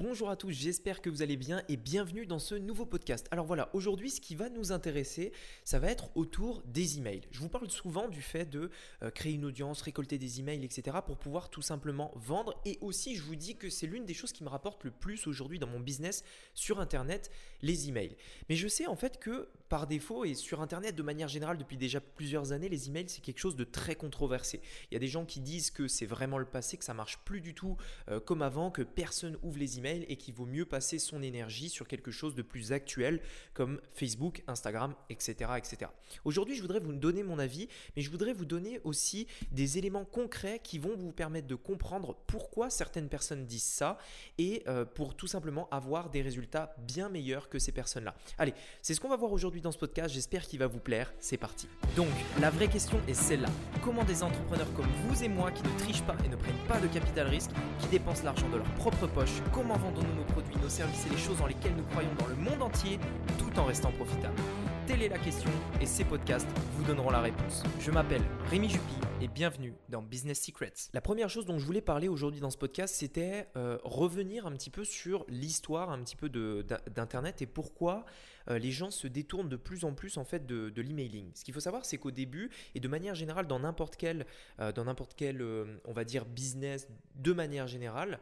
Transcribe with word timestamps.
bonjour 0.00 0.30
à 0.30 0.36
tous, 0.36 0.50
j'espère 0.50 1.02
que 1.02 1.10
vous 1.10 1.20
allez 1.20 1.36
bien 1.36 1.62
et 1.68 1.76
bienvenue 1.76 2.24
dans 2.24 2.38
ce 2.38 2.54
nouveau 2.54 2.86
podcast. 2.86 3.26
Alors 3.32 3.44
voilà, 3.44 3.68
aujourd'hui 3.74 4.08
ce 4.08 4.18
qui 4.18 4.34
va 4.34 4.48
nous 4.48 4.72
intéresser, 4.72 5.30
ça 5.62 5.78
va 5.78 5.90
être 5.90 6.08
autour 6.14 6.62
des 6.62 6.96
emails. 6.96 7.20
Je 7.30 7.40
vous 7.40 7.50
parle 7.50 7.70
souvent 7.70 8.08
du 8.08 8.22
fait 8.22 8.46
de 8.46 8.70
euh, 9.02 9.10
créer 9.10 9.34
une 9.34 9.44
audience, 9.44 9.82
récolter 9.82 10.16
des 10.16 10.40
emails, 10.40 10.64
etc. 10.64 10.96
pour 11.04 11.18
pouvoir 11.18 11.50
tout 11.50 11.60
simplement 11.60 12.12
vendre 12.14 12.58
et 12.64 12.78
aussi 12.80 13.14
je 13.14 13.22
vous 13.22 13.34
dis 13.34 13.56
que 13.56 13.68
c'est 13.68 13.86
l'une 13.86 14.06
des 14.06 14.14
choses 14.14 14.32
qui 14.32 14.42
me 14.42 14.48
rapporte 14.48 14.84
le 14.84 14.90
plus 14.90 15.26
aujourd'hui 15.26 15.58
dans 15.58 15.66
mon 15.66 15.80
business 15.80 16.24
sur 16.54 16.80
Internet, 16.80 17.30
les 17.60 17.90
emails. 17.90 18.16
Mais 18.48 18.56
je 18.56 18.68
sais 18.68 18.86
en 18.86 18.96
fait 18.96 19.18
que 19.18 19.50
par 19.68 19.86
défaut 19.86 20.24
et 20.24 20.32
sur 20.32 20.62
Internet 20.62 20.96
de 20.96 21.02
manière 21.02 21.28
générale 21.28 21.58
depuis 21.58 21.76
déjà 21.76 22.00
plusieurs 22.00 22.52
années, 22.52 22.70
les 22.70 22.88
emails 22.88 23.10
c'est 23.10 23.20
quelque 23.20 23.38
chose 23.38 23.54
de 23.54 23.64
très 23.64 23.96
controversé. 23.96 24.62
Il 24.90 24.94
y 24.94 24.96
a 24.96 25.00
des 25.00 25.08
gens 25.08 25.26
qui 25.26 25.40
disent 25.40 25.70
que 25.70 25.88
c'est 25.88 26.06
vraiment 26.06 26.38
le 26.38 26.46
passé, 26.46 26.78
que 26.78 26.84
ça 26.84 26.94
marche 26.94 27.18
plus 27.26 27.42
du 27.42 27.54
tout 27.54 27.76
euh, 28.08 28.18
comme 28.18 28.40
avant, 28.40 28.70
que 28.70 28.80
personne 28.80 29.36
ouvre 29.42 29.58
les 29.58 29.76
emails 29.76 29.89
et 30.08 30.16
qu'il 30.16 30.34
vaut 30.34 30.46
mieux 30.46 30.64
passer 30.64 30.98
son 30.98 31.22
énergie 31.22 31.68
sur 31.68 31.86
quelque 31.86 32.10
chose 32.10 32.34
de 32.34 32.42
plus 32.42 32.72
actuel 32.72 33.20
comme 33.54 33.80
Facebook, 33.92 34.42
Instagram, 34.46 34.94
etc. 35.08 35.50
etc. 35.56 35.90
Aujourd'hui, 36.24 36.54
je 36.54 36.62
voudrais 36.62 36.80
vous 36.80 36.92
donner 36.92 37.22
mon 37.22 37.38
avis, 37.38 37.68
mais 37.96 38.02
je 38.02 38.10
voudrais 38.10 38.32
vous 38.32 38.44
donner 38.44 38.80
aussi 38.84 39.26
des 39.52 39.78
éléments 39.78 40.04
concrets 40.04 40.60
qui 40.62 40.78
vont 40.78 40.96
vous 40.96 41.12
permettre 41.12 41.46
de 41.46 41.54
comprendre 41.54 42.16
pourquoi 42.26 42.70
certaines 42.70 43.08
personnes 43.08 43.46
disent 43.46 43.62
ça 43.62 43.98
et 44.38 44.62
euh, 44.68 44.84
pour 44.84 45.14
tout 45.14 45.26
simplement 45.26 45.68
avoir 45.70 46.10
des 46.10 46.22
résultats 46.22 46.74
bien 46.78 47.08
meilleurs 47.08 47.48
que 47.48 47.58
ces 47.58 47.72
personnes-là. 47.72 48.14
Allez, 48.38 48.54
c'est 48.82 48.94
ce 48.94 49.00
qu'on 49.00 49.08
va 49.08 49.16
voir 49.16 49.32
aujourd'hui 49.32 49.60
dans 49.60 49.72
ce 49.72 49.78
podcast, 49.78 50.14
j'espère 50.14 50.46
qu'il 50.46 50.58
va 50.58 50.66
vous 50.66 50.78
plaire, 50.78 51.12
c'est 51.18 51.36
parti. 51.36 51.68
Donc, 51.96 52.08
la 52.40 52.50
vraie 52.50 52.68
question 52.68 53.00
est 53.08 53.14
celle-là. 53.14 53.48
Comment 53.82 54.04
des 54.04 54.22
entrepreneurs 54.22 54.72
comme 54.74 54.88
vous 55.04 55.22
et 55.22 55.28
moi 55.28 55.50
qui 55.50 55.62
ne 55.62 55.78
trichent 55.78 56.02
pas 56.02 56.16
et 56.24 56.28
ne 56.28 56.36
prennent 56.36 56.66
pas 56.68 56.80
de 56.80 56.86
capital 56.88 57.26
risque, 57.28 57.50
qui 57.80 57.88
dépensent 57.88 58.24
l'argent 58.24 58.48
de 58.48 58.56
leur 58.56 58.74
propre 58.74 59.06
poche, 59.06 59.42
comment 59.52 59.76
vendons-nous 59.80 60.14
nos 60.14 60.24
produits, 60.24 60.56
nos 60.62 60.68
services 60.68 61.06
et 61.06 61.10
les 61.10 61.16
choses 61.16 61.38
dans 61.38 61.46
lesquelles 61.46 61.74
nous 61.74 61.84
croyons 61.84 62.14
dans 62.18 62.26
le 62.26 62.36
monde 62.36 62.62
entier 62.62 62.98
tout 63.38 63.58
en 63.58 63.64
restant 63.64 63.90
profitables 63.92 64.40
Telle 64.86 65.02
est 65.02 65.08
la 65.08 65.18
question 65.18 65.50
et 65.80 65.86
ces 65.86 66.04
podcasts 66.04 66.48
vous 66.76 66.84
donneront 66.84 67.10
la 67.10 67.20
réponse. 67.20 67.62
Je 67.80 67.90
m'appelle 67.90 68.22
Rémi 68.50 68.68
Jupy 68.68 68.94
et 69.22 69.28
bienvenue 69.28 69.74
dans 69.88 70.02
Business 70.02 70.42
Secrets. 70.42 70.72
La 70.92 71.00
première 71.00 71.30
chose 71.30 71.46
dont 71.46 71.58
je 71.58 71.64
voulais 71.64 71.80
parler 71.80 72.08
aujourd'hui 72.08 72.40
dans 72.40 72.50
ce 72.50 72.58
podcast, 72.58 72.94
c'était 72.94 73.48
euh, 73.56 73.78
revenir 73.84 74.46
un 74.46 74.52
petit 74.52 74.70
peu 74.70 74.84
sur 74.84 75.24
l'histoire 75.28 75.90
un 75.90 76.00
petit 76.00 76.16
peu 76.16 76.28
d'Internet 76.28 77.40
et 77.40 77.46
pourquoi 77.46 78.04
euh, 78.50 78.58
les 78.58 78.70
gens 78.70 78.90
se 78.90 79.06
détournent 79.06 79.48
de 79.48 79.56
plus 79.56 79.84
en 79.84 79.94
plus 79.94 80.16
en 80.16 80.24
fait 80.24 80.46
de, 80.46 80.80
l'emailing. 80.80 81.30
Ce 81.34 81.44
qu'il 81.44 81.54
faut 81.54 81.60
savoir, 81.60 81.84
c'est 81.84 81.98
qu'au 81.98 82.10
début 82.10 82.50
et 82.74 82.80
de 82.80 82.88
manière 82.88 83.14
générale 83.14 83.46
dans 83.46 83.60
n'importe 83.60 83.96
quel, 83.96 84.26
euh, 84.60 84.72
dans 84.72 84.84
n'importe 84.84 85.14
quel, 85.16 85.42
on 85.84 85.92
va 85.92 86.04
dire 86.04 86.24
business 86.24 86.88
de 87.14 87.32
manière 87.32 87.66
générale, 87.66 88.18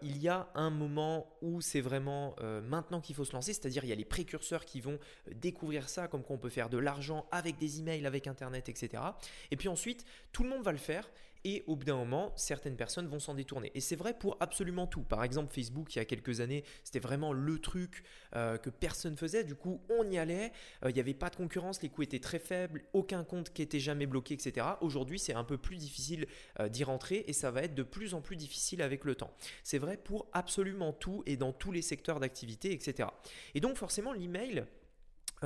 il 0.00 0.16
y 0.18 0.28
a 0.28 0.48
un 0.54 0.70
moment 0.70 1.36
où 1.42 1.60
c'est 1.60 1.82
vraiment 1.82 2.34
maintenant 2.62 3.00
qu'il 3.02 3.14
faut 3.14 3.26
se 3.26 3.32
lancer, 3.32 3.52
c'est-à-dire 3.52 3.84
il 3.84 3.88
y 3.88 3.92
a 3.92 3.96
les 3.96 4.06
précurseurs 4.06 4.64
qui 4.64 4.80
vont 4.80 4.98
découvrir 5.34 5.88
ça, 5.90 6.08
comme 6.08 6.22
qu'on 6.22 6.38
peut 6.38 6.48
faire 6.48 6.70
de 6.70 6.78
l'argent 6.78 7.26
avec 7.30 7.58
des 7.58 7.80
emails, 7.80 8.06
avec 8.06 8.26
Internet, 8.26 8.70
etc. 8.70 9.02
Et 9.50 9.56
puis 9.56 9.68
ensuite, 9.68 10.06
tout 10.32 10.44
le 10.44 10.48
monde 10.48 10.62
va 10.62 10.72
le 10.72 10.78
faire 10.78 11.10
et 11.46 11.62
au 11.68 11.76
bout 11.76 11.84
d'un 11.84 11.94
moment, 11.94 12.32
certaines 12.34 12.74
personnes 12.74 13.06
vont 13.06 13.20
s'en 13.20 13.34
détourner. 13.34 13.70
Et 13.76 13.80
c'est 13.80 13.94
vrai 13.94 14.18
pour 14.18 14.36
absolument 14.40 14.88
tout. 14.88 15.02
Par 15.02 15.22
exemple, 15.22 15.54
Facebook, 15.54 15.94
il 15.94 16.00
y 16.00 16.02
a 16.02 16.04
quelques 16.04 16.40
années, 16.40 16.64
c'était 16.82 16.98
vraiment 16.98 17.32
le 17.32 17.60
truc 17.60 18.02
euh, 18.34 18.58
que 18.58 18.68
personne 18.68 19.16
faisait. 19.16 19.44
Du 19.44 19.54
coup, 19.54 19.80
on 19.88 20.10
y 20.10 20.18
allait. 20.18 20.50
Euh, 20.84 20.90
il 20.90 20.94
n'y 20.94 20.98
avait 20.98 21.14
pas 21.14 21.30
de 21.30 21.36
concurrence, 21.36 21.80
les 21.82 21.88
coûts 21.88 22.02
étaient 22.02 22.18
très 22.18 22.40
faibles, 22.40 22.82
aucun 22.94 23.22
compte 23.22 23.52
qui 23.52 23.62
était 23.62 23.78
jamais 23.78 24.06
bloqué, 24.06 24.34
etc. 24.34 24.66
Aujourd'hui, 24.80 25.20
c'est 25.20 25.34
un 25.34 25.44
peu 25.44 25.56
plus 25.56 25.76
difficile 25.76 26.26
euh, 26.58 26.68
d'y 26.68 26.82
rentrer 26.82 27.24
et 27.28 27.32
ça 27.32 27.52
va 27.52 27.62
être 27.62 27.76
de 27.76 27.84
plus 27.84 28.14
en 28.14 28.20
plus 28.20 28.34
difficile 28.34 28.82
avec 28.82 29.04
le 29.04 29.14
temps. 29.14 29.32
C'est 29.62 29.78
vrai 29.78 29.98
pour 29.98 30.26
absolument 30.32 30.92
tout 30.92 31.22
et 31.26 31.36
dans 31.36 31.52
tous 31.52 31.70
les 31.70 31.82
secteurs 31.82 32.18
d'activité, 32.18 32.72
etc. 32.72 33.08
Et 33.54 33.60
donc, 33.60 33.76
forcément, 33.76 34.12
l'email 34.12 34.66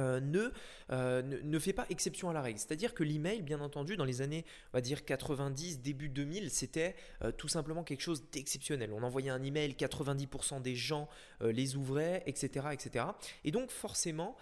euh, 0.01 0.51
euh, 0.93 1.23
ne, 1.23 1.59
fait 1.59 1.73
pas 1.73 1.87
exception 1.91 2.31
à 2.31 2.33
la 2.33 2.43
règle. 2.43 2.59
C'est-à-dire 2.59 2.95
que 2.95 3.05
l'email, 3.05 3.43
bien 3.43 3.61
entendu, 3.61 3.97
dans 3.97 4.05
les 4.05 4.23
années, 4.23 4.45
on 4.73 4.79
va 4.79 4.81
dire 4.81 5.05
90, 5.05 5.81
début 5.81 6.09
2000, 6.09 6.51
c'était 6.51 6.97
euh, 7.23 7.31
tout 7.31 7.49
simplement 7.49 7.85
quelque 7.85 8.01
chose 8.01 8.25
d'exceptionnel. 8.33 8.93
On 8.93 9.03
envoyait 9.03 9.31
un 9.31 9.43
email, 9.43 9.73
90% 9.73 10.63
des 10.63 10.75
gens 10.75 11.09
les 11.41 11.77
ouvraient, 11.77 12.23
etc., 12.27 12.67
etc. 12.73 13.05
Et 13.45 13.51
donc 13.51 13.71
forcément, 13.71 14.37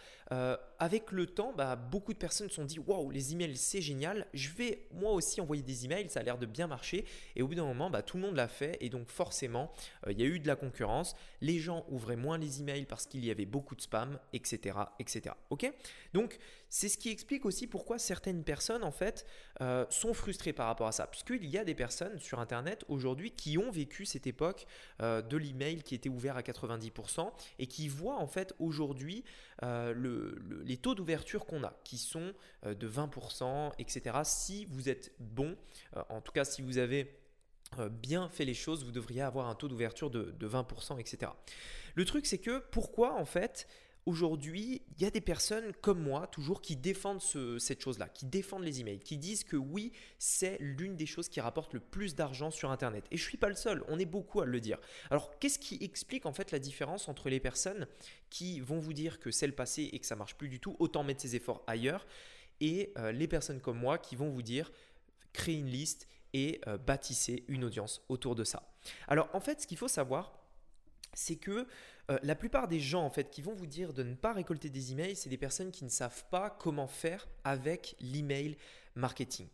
avec 0.79 1.11
le 1.11 1.27
temps, 1.27 1.53
bah, 1.57 1.75
beaucoup 1.77 2.13
de 2.13 2.19
personnes 2.19 2.49
se 2.49 2.57
sont 2.57 2.65
dit, 2.65 2.79
waouh, 2.79 3.11
les 3.11 3.33
emails, 3.33 3.57
c'est 3.57 3.81
génial. 3.81 4.27
Je 4.35 4.51
vais 4.51 4.87
moi 4.93 5.13
aussi 5.13 5.41
envoyer 5.41 5.63
des 5.63 5.85
emails, 5.85 6.09
ça 6.09 6.21
a 6.21 6.23
l'air 6.23 6.39
de 6.39 6.47
bien 6.47 6.67
marcher. 6.67 7.05
Et 7.35 7.43
au 7.43 7.49
bout 7.49 7.55
d'un 7.55 7.65
moment, 7.65 7.91
bah, 7.91 8.03
tout 8.03 8.17
le 8.17 8.23
monde 8.23 8.37
l'a 8.37 8.49
fait. 8.49 8.77
Et 8.81 8.89
donc 8.89 9.09
forcément, 9.09 9.73
il 10.09 10.19
y 10.19 10.23
a 10.23 10.27
eu 10.27 10.39
de 10.39 10.47
la 10.47 10.57
concurrence. 10.57 11.15
Les 11.41 11.59
gens 11.59 11.85
ouvraient 11.89 12.17
moins 12.17 12.39
les 12.39 12.61
emails 12.61 12.85
parce 12.85 13.07
qu'il 13.07 13.25
y 13.25 13.31
avait 13.31 13.47
beaucoup 13.47 13.75
de 13.75 13.81
spam, 13.81 14.19
etc., 14.33 14.79
etc. 14.99 15.35
Ok? 15.51 15.73
Donc, 16.13 16.39
c'est 16.69 16.89
ce 16.89 16.99
qui 16.99 17.11
explique 17.11 17.47
aussi 17.47 17.67
pourquoi 17.67 17.99
certaines 17.99 18.45
personnes, 18.45 18.85
en 18.85 18.91
fait, 18.91 19.27
euh, 19.61 19.87
sont 19.91 20.15
frustrées 20.15 20.53
par 20.53 20.67
rapport 20.67 20.87
à 20.87 20.93
ça. 20.93 21.07
Puisqu'il 21.07 21.47
y 21.47 21.59
a 21.59 21.65
des 21.65 21.75
personnes 21.75 22.19
sur 22.19 22.41
Internet 22.41 22.85
aujourd'hui 22.89 23.31
qui 23.31 23.59
ont 23.59 23.71
vécu 23.71 24.05
cette 24.05 24.27
époque 24.27 24.67
euh, 25.01 25.23
de 25.23 25.37
l'email 25.37 25.83
qui 25.83 25.95
était 25.95 26.09
ouvert 26.09 26.37
à 26.37 26.43
90% 26.43 27.31
et 27.59 27.67
qui 27.67 27.89
voient, 27.89 28.19
en 28.19 28.27
fait, 28.27 28.55
aujourd'hui 28.59 29.25
euh, 30.19 30.63
les 30.65 30.77
taux 30.77 30.95
d'ouverture 30.95 31.47
qu'on 31.47 31.63
a, 31.65 31.79
qui 31.85 31.99
sont 31.99 32.33
de 32.65 32.89
20%, 32.89 33.73
etc. 33.79 34.19
Si 34.25 34.67
vous 34.67 34.89
êtes 34.89 35.13
bon, 35.19 35.57
en 36.09 36.21
tout 36.21 36.33
cas, 36.33 36.45
si 36.45 36.63
vous 36.63 36.79
avez 36.79 37.19
bien 37.91 38.29
fait 38.29 38.45
les 38.45 38.55
choses, 38.55 38.85
vous 38.85 38.91
devriez 38.91 39.23
avoir 39.23 39.49
un 39.49 39.55
taux 39.55 39.69
d'ouverture 39.69 40.11
de 40.11 40.49
20%, 40.49 40.99
etc. 40.99 41.33
Le 41.95 42.05
truc, 42.05 42.27
c'est 42.27 42.39
que 42.39 42.59
pourquoi, 42.71 43.15
en 43.15 43.25
fait, 43.25 43.69
aujourd'hui, 44.07 44.83
il 44.97 45.03
y 45.03 45.07
a 45.07 45.11
des 45.11 45.21
personnes 45.21 45.73
comme 45.81 46.01
moi, 46.01 46.27
toujours, 46.27 46.61
qui 46.61 46.77
défendent 46.77 47.21
cette 47.59 47.83
chose-là, 47.83 48.09
qui 48.09 48.27
défendent 48.27 48.65
les 48.65 48.81
emails, 48.81 49.01
qui 49.01 49.19
disent 49.19 49.45
que 49.45 49.57
oui, 49.57 49.93
c'est 50.19 50.57
l'une 50.61 50.97
des 50.97 51.07
choses 51.07 51.29
qui 51.29 51.41
rapporte 51.41 51.75
le 51.75 51.81
plus 51.81 52.15
d'argent 52.15 52.51
sur 52.51 52.71
Internet. 52.71 53.05
Et 53.11 53.17
je 53.17 53.25
ne 53.25 53.29
suis 53.29 53.39
pas 53.39 53.49
le 53.49 53.55
seul, 53.55 53.85
on 53.89 53.99
est 53.99 54.07
beaucoup 54.07 54.41
à 54.41 54.47
le 54.47 54.61
dire. 54.61 54.79
Alors, 55.11 55.39
qu'est-ce 55.39 55.59
qui 55.59 55.79
explique 55.83 56.27
en 56.27 56.33
fait 56.33 56.51
la 56.51 56.59
différence 56.59 57.09
entre 57.09 57.29
les 57.29 57.41
personnes 57.41 57.87
qui 58.31 58.61
vont 58.61 58.79
vous 58.79 58.93
dire 58.93 59.19
que 59.19 59.31
c'est 59.31 59.47
le 59.47 59.55
passé 59.55 59.91
et 59.93 59.99
que 59.99 60.07
ça 60.07 60.17
marche 60.17 60.37
plus 60.37 60.49
du 60.49 60.61
tout, 60.61 60.77
autant 60.79 61.05
mettre 61.05 61.21
ses 61.21 61.37
efforts 61.37 61.63
ailleurs, 61.67 62.07
et 62.61 62.93
euh, 62.99 63.13
les 63.13 63.29
personnes 63.29 63.61
comme 63.61 63.79
moi 63.79 63.99
qui 63.99 64.17
vont 64.17 64.31
vous 64.31 64.43
dire 64.43 64.73
créez 65.33 65.57
une 65.57 65.69
liste 65.69 66.09
et 66.33 66.61
euh, 66.67 66.77
bâtissez 66.79 67.45
une 67.49 67.65
audience 67.65 68.03
autour 68.09 68.35
de 68.35 68.45
ça. 68.45 68.71
Alors, 69.07 69.29
en 69.33 69.41
fait, 69.41 69.63
ce 69.63 69.67
qu'il 69.67 69.79
faut 69.79 69.89
savoir, 69.89 70.33
c'est 71.15 71.37
que 71.37 71.67
euh, 72.11 72.19
la 72.23 72.35
plupart 72.35 72.69
des 72.69 72.81
gens 72.81 73.05
en 73.05 73.11
fait 73.11 73.31
qui 73.31 73.43
vont 73.43 73.55
vous 73.55 73.67
dire 73.67 73.93
de 73.93 74.03
ne 74.03 74.15
pas 74.15 74.33
récolter 74.33 74.71
des 74.71 74.93
emails, 74.93 75.17
c'est 75.17 75.29
des 75.29 75.37
personnes 75.37 75.71
qui 75.71 75.85
ne 75.85 75.91
savent 75.91 76.25
pas 76.31 76.51
comment 76.51 76.87
faire 76.87 77.29
avec 77.45 77.97
l'email 78.01 78.57
marketing. 78.95 79.47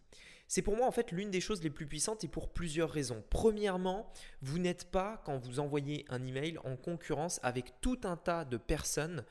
C'est 0.46 0.62
pour 0.62 0.76
moi 0.76 0.86
en 0.86 0.92
fait 0.92 1.10
l'une 1.10 1.30
des 1.30 1.40
choses 1.40 1.62
les 1.62 1.70
plus 1.70 1.86
puissantes 1.86 2.22
et 2.22 2.28
pour 2.28 2.50
plusieurs 2.50 2.90
raisons. 2.90 3.24
Premièrement, 3.30 4.12
vous 4.42 4.58
n'êtes 4.58 4.90
pas 4.90 5.22
quand 5.24 5.38
vous 5.38 5.58
envoyez 5.58 6.04
un 6.08 6.24
email 6.24 6.58
en 6.64 6.76
concurrence 6.76 7.40
avec 7.42 7.80
tout 7.80 8.00
un 8.04 8.16
tas 8.16 8.44
de 8.44 8.56
personnes 8.56 9.24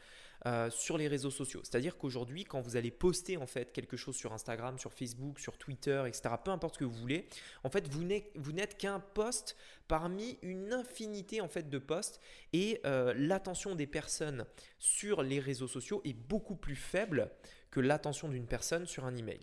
euh, 0.45 0.69
sur 0.69 0.97
les 0.97 1.07
réseaux 1.07 1.31
sociaux. 1.31 1.61
C'est-à-dire 1.63 1.97
qu'aujourd'hui, 1.97 2.43
quand 2.43 2.59
vous 2.59 2.75
allez 2.75 2.91
poster 2.91 3.37
en 3.37 3.47
fait 3.47 3.71
quelque 3.71 3.95
chose 3.95 4.15
sur 4.15 4.33
Instagram, 4.33 4.77
sur 4.77 4.91
Facebook, 4.93 5.39
sur 5.39 5.57
Twitter, 5.57 6.03
etc., 6.05 6.35
peu 6.43 6.51
importe 6.51 6.75
ce 6.75 6.79
que 6.79 6.85
vous 6.85 6.95
voulez, 6.95 7.27
en 7.63 7.69
fait, 7.69 7.87
vous 7.87 8.51
n'êtes 8.51 8.77
qu'un 8.77 8.99
post 8.99 9.55
parmi 9.87 10.37
une 10.41 10.73
infinité 10.73 11.39
en 11.39 11.47
fait 11.47 11.69
de 11.69 11.77
posts 11.77 12.19
et 12.51 12.81
euh, 12.85 13.13
l'attention 13.15 13.75
des 13.75 13.87
personnes 13.87 14.45
sur 14.79 15.23
les 15.23 15.39
réseaux 15.39 15.67
sociaux 15.67 16.01
est 16.03 16.13
beaucoup 16.13 16.55
plus 16.55 16.75
faible 16.75 17.31
que 17.71 17.79
l'attention 17.79 18.27
d'une 18.27 18.45
personne 18.45 18.85
sur 18.85 19.05
un 19.05 19.15
email. 19.15 19.39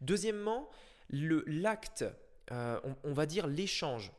Deuxièmement, 0.00 0.68
l'acte, 1.10 2.04
euh, 2.52 2.80
on, 3.04 3.12
va 3.12 3.26
dire 3.26 3.46
l'échange 3.46 4.12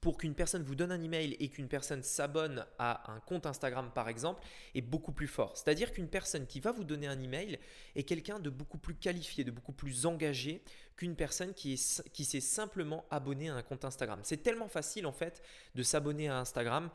pour 0.00 0.18
qu'une 0.18 0.34
personne 0.34 0.62
vous 0.62 0.74
donne 0.74 0.90
un 0.90 1.00
email 1.00 1.36
et 1.38 1.48
qu'une 1.48 1.68
personne 1.68 2.02
s'abonne 2.02 2.66
à 2.78 3.12
un 3.12 3.20
compte 3.20 3.46
Instagram 3.46 3.90
par 3.94 4.08
exemple 4.08 4.42
est 4.74 4.80
beaucoup 4.80 5.12
plus 5.12 5.28
fort. 5.28 5.56
C'est-à-dire 5.56 5.92
qu'une 5.92 6.08
personne 6.08 6.46
qui 6.46 6.60
va 6.60 6.72
vous 6.72 6.84
donner 6.84 7.06
un 7.06 7.20
email 7.20 7.58
est 7.94 8.02
quelqu'un 8.02 8.38
de 8.38 8.50
beaucoup 8.50 8.78
plus 8.78 8.94
qualifié, 8.94 9.44
de 9.44 9.50
beaucoup 9.50 9.72
plus 9.72 10.06
engagé 10.06 10.62
qu'une 10.96 11.14
personne 11.14 11.54
qui, 11.54 11.76
s'est 11.76 12.40
simplement 12.40 13.04
abonné 13.10 13.48
à 13.48 13.54
un 13.54 13.62
compte 13.62 13.84
Instagram. 13.84 14.20
C'est 14.22 14.42
tellement 14.42 14.68
facile 14.68 15.06
en 15.06 15.12
fait 15.12 15.42
de 15.74 15.82
s'abonner 15.82 16.28
à 16.28 16.38
Instagram 16.38 16.90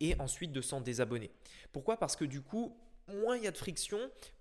et 0.00 0.18
ensuite 0.18 0.52
de 0.52 0.60
s'en 0.60 0.80
désabonner. 0.80 1.30
Pourquoi? 1.72 1.98
Parce 1.98 2.16
que 2.16 2.24
du 2.24 2.40
coup, 2.40 2.76
moins 3.08 3.36
il 3.36 3.44
y 3.44 3.46
a 3.46 3.50
de 3.50 3.58
friction, 3.58 3.98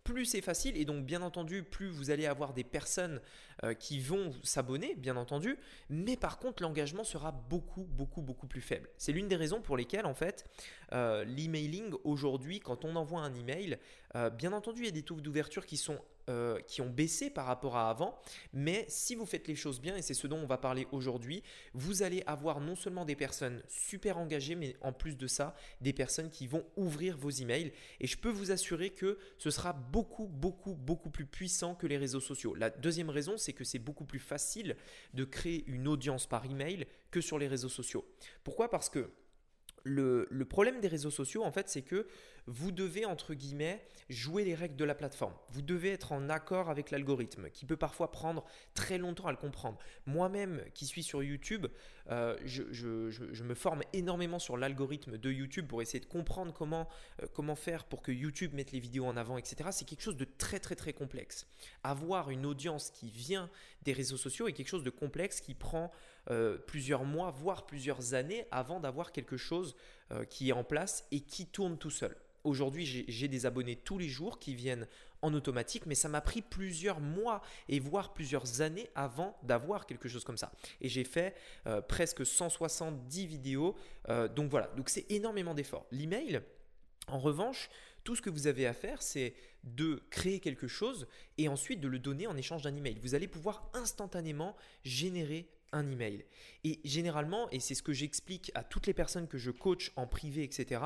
plus 0.10 0.26
c'est 0.26 0.42
facile 0.42 0.76
et 0.76 0.86
donc 0.86 1.06
bien 1.06 1.22
entendu 1.22 1.62
plus 1.62 1.90
vous 1.90 2.10
allez 2.10 2.26
avoir 2.26 2.54
des 2.54 2.64
personnes 2.64 3.22
euh, 3.64 3.76
qui 3.76 4.00
vont 4.00 4.34
s'abonner 4.44 4.96
bien 4.96 5.16
entendu 5.18 5.58
mais 5.90 6.18
par 6.18 6.40
contre 6.40 6.64
l'engagement 6.64 7.04
sera 7.04 7.32
beaucoup 7.32 7.84
beaucoup 7.84 8.22
beaucoup 8.22 8.48
plus 8.48 8.62
faible 8.62 8.90
c'est 8.98 9.12
l'une 9.12 9.28
des 9.28 9.36
raisons 9.36 9.62
pour 9.62 9.78
lesquelles 9.78 10.08
en 10.08 10.16
fait 10.16 10.46
euh, 10.94 11.24
l'emailing 11.26 11.94
aujourd'hui 12.04 12.60
quand 12.60 12.86
on 12.86 12.96
envoie 12.96 13.22
un 13.22 13.36
email 13.36 13.78
euh, 14.16 14.32
bien 14.32 14.52
entendu 14.54 14.82
il 14.82 14.86
y 14.86 14.90
a 14.90 14.92
des 14.92 15.04
taux 15.04 15.16
d'ouverture 15.16 15.66
qui 15.66 15.78
sont 15.78 16.00
qui 16.68 16.82
ont 16.82 16.90
baissé 16.92 17.32
par 17.32 17.48
rapport 17.48 17.76
à 17.76 17.90
avant. 17.90 18.16
Mais 18.54 18.86
si 18.88 19.16
vous 19.16 19.26
faites 19.26 19.48
les 19.48 19.56
choses 19.56 19.82
bien, 19.82 19.96
et 19.96 20.04
c'est 20.04 20.14
ce 20.14 20.28
dont 20.28 20.38
on 20.38 20.46
va 20.46 20.60
parler 20.60 20.86
aujourd'hui, 20.92 21.42
vous 21.74 22.04
allez 22.04 22.22
avoir 22.28 22.60
non 22.60 22.76
seulement 22.76 23.04
des 23.04 23.16
personnes 23.16 23.64
super 23.68 24.20
engagées, 24.20 24.54
mais 24.54 24.76
en 24.82 24.94
plus 24.94 25.18
de 25.18 25.26
ça, 25.26 25.56
des 25.82 25.92
personnes 25.92 26.30
qui 26.30 26.46
vont 26.46 26.64
ouvrir 26.78 27.18
vos 27.18 27.32
emails. 27.32 27.74
Et 28.00 28.06
je 28.06 28.16
peux 28.16 28.30
vous 28.30 28.52
assurer 28.52 28.92
que 28.92 29.18
ce 29.40 29.50
sera 29.50 29.74
beaucoup, 29.74 29.99
beaucoup, 30.04 30.76
beaucoup 30.76 31.10
plus 31.10 31.26
puissant 31.26 31.76
que 31.76 31.88
les 31.88 31.98
réseaux 31.98 32.20
sociaux. 32.20 32.56
La 32.56 32.70
deuxième 32.70 33.10
raison, 33.10 33.38
c'est 33.38 33.54
que 33.54 33.64
c'est 33.64 33.80
beaucoup 33.80 34.06
plus 34.06 34.20
facile 34.20 34.76
de 35.14 35.24
créer 35.24 35.66
une 35.68 35.88
audience 35.88 36.28
par 36.28 36.46
email 36.46 36.86
que 37.12 37.22
sur 37.22 37.40
les 37.40 37.48
réseaux 37.48 37.70
sociaux. 37.70 38.06
Pourquoi? 38.44 38.70
Parce 38.70 38.90
que 38.90 39.12
le, 39.84 40.28
le, 40.30 40.46
problème 40.46 40.82
des 40.82 40.88
réseaux 40.88 41.12
sociaux, 41.12 41.44
en 41.44 41.52
fait, 41.52 41.70
c'est 41.70 41.82
que 41.82 42.08
vous 42.50 42.72
devez, 42.72 43.06
entre 43.06 43.34
guillemets, 43.34 43.86
jouer 44.10 44.44
les 44.44 44.56
règles 44.56 44.76
de 44.76 44.84
la 44.84 44.96
plateforme. 44.96 45.34
Vous 45.52 45.62
devez 45.62 45.92
être 45.92 46.12
en 46.12 46.30
accord 46.30 46.70
avec 46.70 46.90
l'algorithme, 46.90 47.50
qui 47.52 47.66
peut 47.66 47.78
parfois 47.78 48.12
prendre 48.12 48.44
très 48.74 48.98
longtemps 48.98 49.28
à 49.28 49.32
le 49.32 49.38
comprendre. 49.38 49.78
Moi-même, 50.08 50.64
qui 50.74 50.88
suis 50.88 51.04
sur 51.04 51.22
YouTube, 51.22 51.68
euh, 52.10 52.36
je, 52.44 53.44
me 53.44 53.54
forme 53.54 53.82
énormément 53.94 54.40
sur 54.40 54.58
l'algorithme 54.58 55.18
de 55.18 55.32
YouTube 55.32 55.68
pour 55.68 55.82
essayer 55.82 56.00
de 56.00 56.06
comprendre 56.06 56.52
comment, 56.52 56.88
euh, 57.22 57.28
comment 57.34 57.56
faire 57.56 57.86
pour 57.86 58.02
que 58.02 58.12
YouTube 58.12 58.54
mette 58.54 58.72
les 58.72 58.80
vidéos 58.80 59.06
en 59.06 59.16
avant, 59.16 59.38
etc. 59.38 59.70
C'est 59.72 59.86
quelque 59.86 60.02
chose 60.02 60.18
de 60.18 60.26
très, 60.26 60.60
très, 60.60 60.76
très 60.76 60.94
complexe. 60.94 61.48
Avoir 61.84 62.32
une 62.32 62.48
audience 62.48 62.90
qui 62.90 63.12
vient 63.12 63.50
des 63.84 63.94
réseaux 63.94 64.18
sociaux 64.18 64.48
est 64.48 64.54
quelque 64.54 64.70
chose 64.70 64.84
de 64.84 64.90
complexe 64.90 65.40
qui 65.40 65.54
prend 65.54 65.92
euh, 66.32 66.58
plusieurs 66.58 67.06
mois, 67.06 67.32
voire 67.32 67.66
plusieurs 67.66 68.14
années 68.14 68.46
avant 68.52 68.80
d'avoir 68.80 69.12
quelque 69.12 69.38
chose 69.38 69.76
qui 70.30 70.50
est 70.50 70.54
en 70.54 70.64
place 70.64 71.06
et 71.12 71.20
qui 71.20 71.46
tourne 71.46 71.78
tout 71.78 71.92
seul. 71.92 72.16
Aujourd'hui, 72.44 73.06
j'ai 73.08 73.28
des 73.28 73.46
abonnés 73.46 73.76
tous 73.76 73.98
les 73.98 74.08
jours 74.08 74.40
qui 74.40 74.56
viennent 74.56 74.88
en 75.22 75.34
automatique, 75.34 75.86
mais 75.86 75.96
ça 75.96 76.08
m'a 76.08 76.22
pris 76.22 76.42
plusieurs 76.42 77.02
mois 77.02 77.42
et 77.68 77.80
voire 77.80 78.14
plusieurs 78.14 78.62
années 78.62 78.90
avant 78.96 79.38
d'avoir 79.44 79.86
quelque 79.86 80.08
chose 80.08 80.24
comme 80.24 80.38
ça. 80.38 80.52
Et 80.80 80.88
j'ai 80.88 81.04
fait 81.04 81.36
euh, 81.68 81.82
presque 81.82 82.26
170 82.26 83.26
vidéos. 83.26 83.76
Euh, 84.08 84.28
donc 84.28 84.50
voilà, 84.50 84.68
donc 84.78 84.90
c'est 84.90 85.06
énormément 85.12 85.54
d'efforts. 85.54 85.86
L'email, 85.92 86.42
en 87.08 87.20
revanche, 87.20 87.70
tout 88.06 88.16
ce 88.16 88.22
que 88.22 88.30
vous 88.30 88.48
avez 88.48 88.66
à 88.66 88.74
faire, 88.74 89.02
c'est 89.02 89.34
de 89.64 90.02
créer 90.10 90.40
quelque 90.40 90.68
chose 90.68 91.08
et 91.38 91.50
ensuite 91.50 91.82
de 91.82 91.90
le 91.90 92.00
donner 92.00 92.28
en 92.28 92.38
échange 92.38 92.62
d'un 92.62 92.76
email. 92.76 92.98
Vous 93.02 93.16
allez 93.16 93.28
pouvoir 93.28 93.70
instantanément 93.74 94.56
générer 94.84 95.50
un 95.72 95.90
email. 95.92 96.26
Et 96.64 96.80
généralement, 96.84 97.50
et 97.52 97.60
c'est 97.60 97.76
ce 97.76 97.84
que 97.84 97.94
j'explique 97.94 98.52
à 98.54 98.64
toutes 98.64 98.86
les 98.86 98.94
personnes 98.94 99.28
que 99.28 99.38
je 99.38 99.50
coach 99.50 99.94
en 99.96 100.08
privé, 100.08 100.44
etc., 100.44 100.82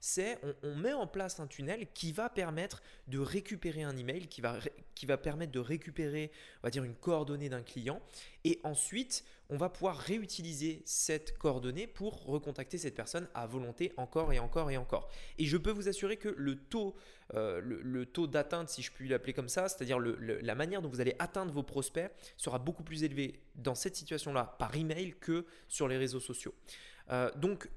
c'est 0.00 0.38
on, 0.62 0.74
met 0.74 0.92
en 0.92 1.06
place 1.06 1.38
un 1.38 1.46
tunnel 1.46 1.86
qui 1.94 2.10
va 2.10 2.28
permettre 2.28 2.82
de 3.06 3.20
récupérer 3.20 3.84
un 3.84 3.96
email, 3.96 4.26
qui 4.26 4.40
va, 4.40 4.58
qui 4.96 5.06
va 5.06 5.16
permettre 5.16 5.52
de 5.52 5.60
récupérer, 5.60 6.32
on 6.62 6.66
va 6.66 6.70
dire, 6.70 6.82
une 6.82 6.96
coordonnée 6.96 7.48
d'un 7.48 7.62
client. 7.62 8.02
Et 8.42 8.60
ensuite, 8.64 9.24
on 9.52 9.56
va 9.58 9.68
pouvoir 9.68 9.98
réutiliser 9.98 10.82
cette 10.86 11.36
coordonnée 11.36 11.86
pour 11.86 12.24
recontacter 12.24 12.78
cette 12.78 12.94
personne 12.94 13.28
à 13.34 13.46
volonté 13.46 13.92
encore 13.98 14.32
et 14.32 14.38
encore 14.38 14.70
et 14.70 14.78
encore. 14.78 15.10
Et 15.38 15.44
je 15.44 15.58
peux 15.58 15.70
vous 15.70 15.88
assurer 15.88 16.16
que 16.16 16.30
le 16.30 16.56
taux, 16.56 16.96
euh, 17.34 17.60
le, 17.62 18.06
taux 18.06 18.26
d'atteinte, 18.26 18.70
si 18.70 18.80
je 18.80 18.90
puis 18.90 19.08
l'appeler 19.08 19.34
comme 19.34 19.50
ça, 19.50 19.68
c'est-à-dire 19.68 19.98
la 19.98 20.54
manière 20.54 20.80
dont 20.80 20.88
vous 20.88 21.02
allez 21.02 21.14
atteindre 21.18 21.52
vos 21.52 21.62
prospects, 21.62 22.10
sera 22.38 22.58
beaucoup 22.58 22.82
plus 22.82 23.04
élevé 23.04 23.40
dans 23.54 23.74
cette 23.74 23.94
situation-là 23.94 24.56
par 24.58 24.74
email 24.74 25.11
que 25.12 25.46
sur 25.68 25.88
les 25.88 25.96
réseaux 25.96 26.20
sociaux. 26.20 26.54
Euh, 27.10 27.30
donc 27.36 27.68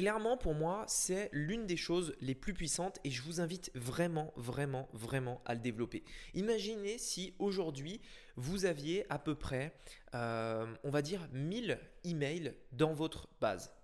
Clairement, 0.00 0.38
pour 0.38 0.54
moi, 0.54 0.86
c'est 0.88 1.28
l'une 1.30 1.66
des 1.66 1.76
choses 1.76 2.14
les 2.22 2.34
plus 2.34 2.54
puissantes 2.54 2.98
et 3.04 3.10
je 3.10 3.20
vous 3.20 3.42
invite 3.42 3.70
vraiment, 3.74 4.32
vraiment, 4.34 4.88
vraiment 4.94 5.42
à 5.44 5.52
le 5.52 5.60
développer. 5.60 6.04
Imaginez 6.32 6.96
si 6.96 7.34
aujourd'hui, 7.38 8.00
vous 8.36 8.64
aviez 8.64 9.04
à 9.12 9.18
peu 9.18 9.34
près, 9.34 9.74
euh, 10.14 10.64
on 10.84 10.88
va 10.88 11.02
dire, 11.02 11.28
1000 11.34 11.78
emails 12.04 12.54
dans 12.72 12.94
votre 12.94 13.28
base. 13.42 13.74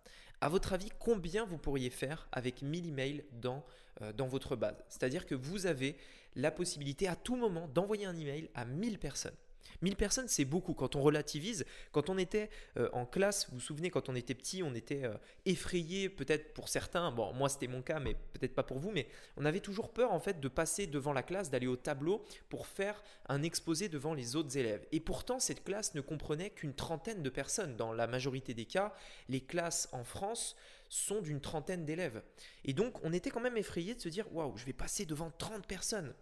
À 0.41 0.49
votre 0.49 0.73
avis, 0.73 0.89
combien 0.99 1.45
vous 1.45 1.59
pourriez 1.59 1.91
faire 1.91 2.29
avec 2.33 2.63
1000 2.63 2.89
emails 2.89 3.25
dans, 3.33 3.63
euh, 4.01 4.15
dans 4.15 4.27
votre 4.27 4.57
base? 4.57 4.83
C'est-à-dire 4.89 5.27
que 5.27 5.35
vous 5.35 5.67
avez 5.67 5.99
la 6.35 6.51
possibilité 6.51 7.09
à 7.09 7.17
tout 7.17 7.37
moment 7.37 7.69
d'envoyer 7.69 8.07
un 8.07 8.17
email 8.17 8.49
à 8.55 8.65
1000 8.65 8.99
personnes. 8.99 9.37
1000 9.83 9.97
personnes, 9.97 10.29
c'est 10.29 10.45
beaucoup. 10.45 10.75
Quand 10.75 10.97
on 10.97 11.03
relativise, 11.03 11.65
quand 11.93 12.11
on 12.11 12.19
était 12.19 12.51
euh, 12.77 12.89
en 12.93 13.07
classe, 13.07 13.49
vous 13.51 13.57
vous 13.57 13.61
souvenez, 13.61 13.91
quand 13.91 14.09
on 14.09 14.15
était 14.15 14.35
petit, 14.35 14.63
on 14.63 14.75
était 14.75 15.05
euh, 15.05 15.15
effrayé, 15.45 16.09
peut-être 16.09 16.55
pour 16.55 16.69
certains, 16.69 17.11
bon, 17.11 17.33
moi 17.33 17.49
c'était 17.49 17.67
mon 17.67 17.83
cas, 17.83 18.01
mais 18.01 18.15
peut-être 18.33 18.55
pas 18.55 18.63
pour 18.63 18.79
vous, 18.79 18.91
mais 18.91 19.07
on 19.37 19.45
avait 19.45 19.61
toujours 19.61 19.93
peur 19.93 20.13
en 20.13 20.21
fait 20.21 20.41
de 20.41 20.49
passer 20.49 20.87
devant 20.87 21.13
la 21.13 21.23
classe, 21.23 21.51
d'aller 21.51 21.67
au 21.67 21.77
tableau 21.77 22.25
pour 22.49 22.67
faire 22.67 23.03
un 23.29 23.43
exposé 23.43 23.89
devant 23.89 24.15
les 24.15 24.37
autres 24.37 24.57
élèves. 24.57 24.87
Et 24.93 25.01
pourtant, 25.01 25.39
cette 25.39 25.65
classe 25.65 25.95
ne 25.95 26.01
comprenait 26.01 26.51
qu'une 26.51 26.75
trentaine 26.75 27.23
de 27.23 27.31
personnes. 27.31 27.77
Dans 27.77 27.93
la 27.93 28.07
majorité 28.07 28.55
des 28.55 28.67
cas, 28.67 28.95
les 29.29 29.41
classes 29.41 29.89
en 29.93 30.05
France 30.05 30.57
sont 30.89 31.21
d'une 31.21 31.41
trentaine 31.41 31.85
d'élèves. 31.85 32.23
Et 32.65 32.73
donc, 32.73 33.03
on 33.05 33.13
était 33.13 33.31
quand 33.31 33.41
même 33.41 33.57
effrayé 33.57 33.95
de 33.95 34.01
se 34.01 34.09
dire, 34.09 34.33
waouh, 34.35 34.57
je 34.57 34.65
vais 34.65 34.73
passer 34.73 35.07
devant 35.07 35.31
30 35.31 35.67
personnes. 35.67 36.15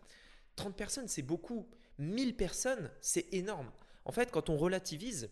30 0.56 0.76
personnes, 0.76 1.08
c'est 1.08 1.23
beaucoup. 1.23 1.67
1000 1.99 2.37
personnes, 2.37 2.91
c'est 3.00 3.32
énorme. 3.32 3.70
En 4.05 4.12
fait, 4.12 4.31
quand 4.31 4.50
on 4.50 4.56
relativise, 4.56 5.31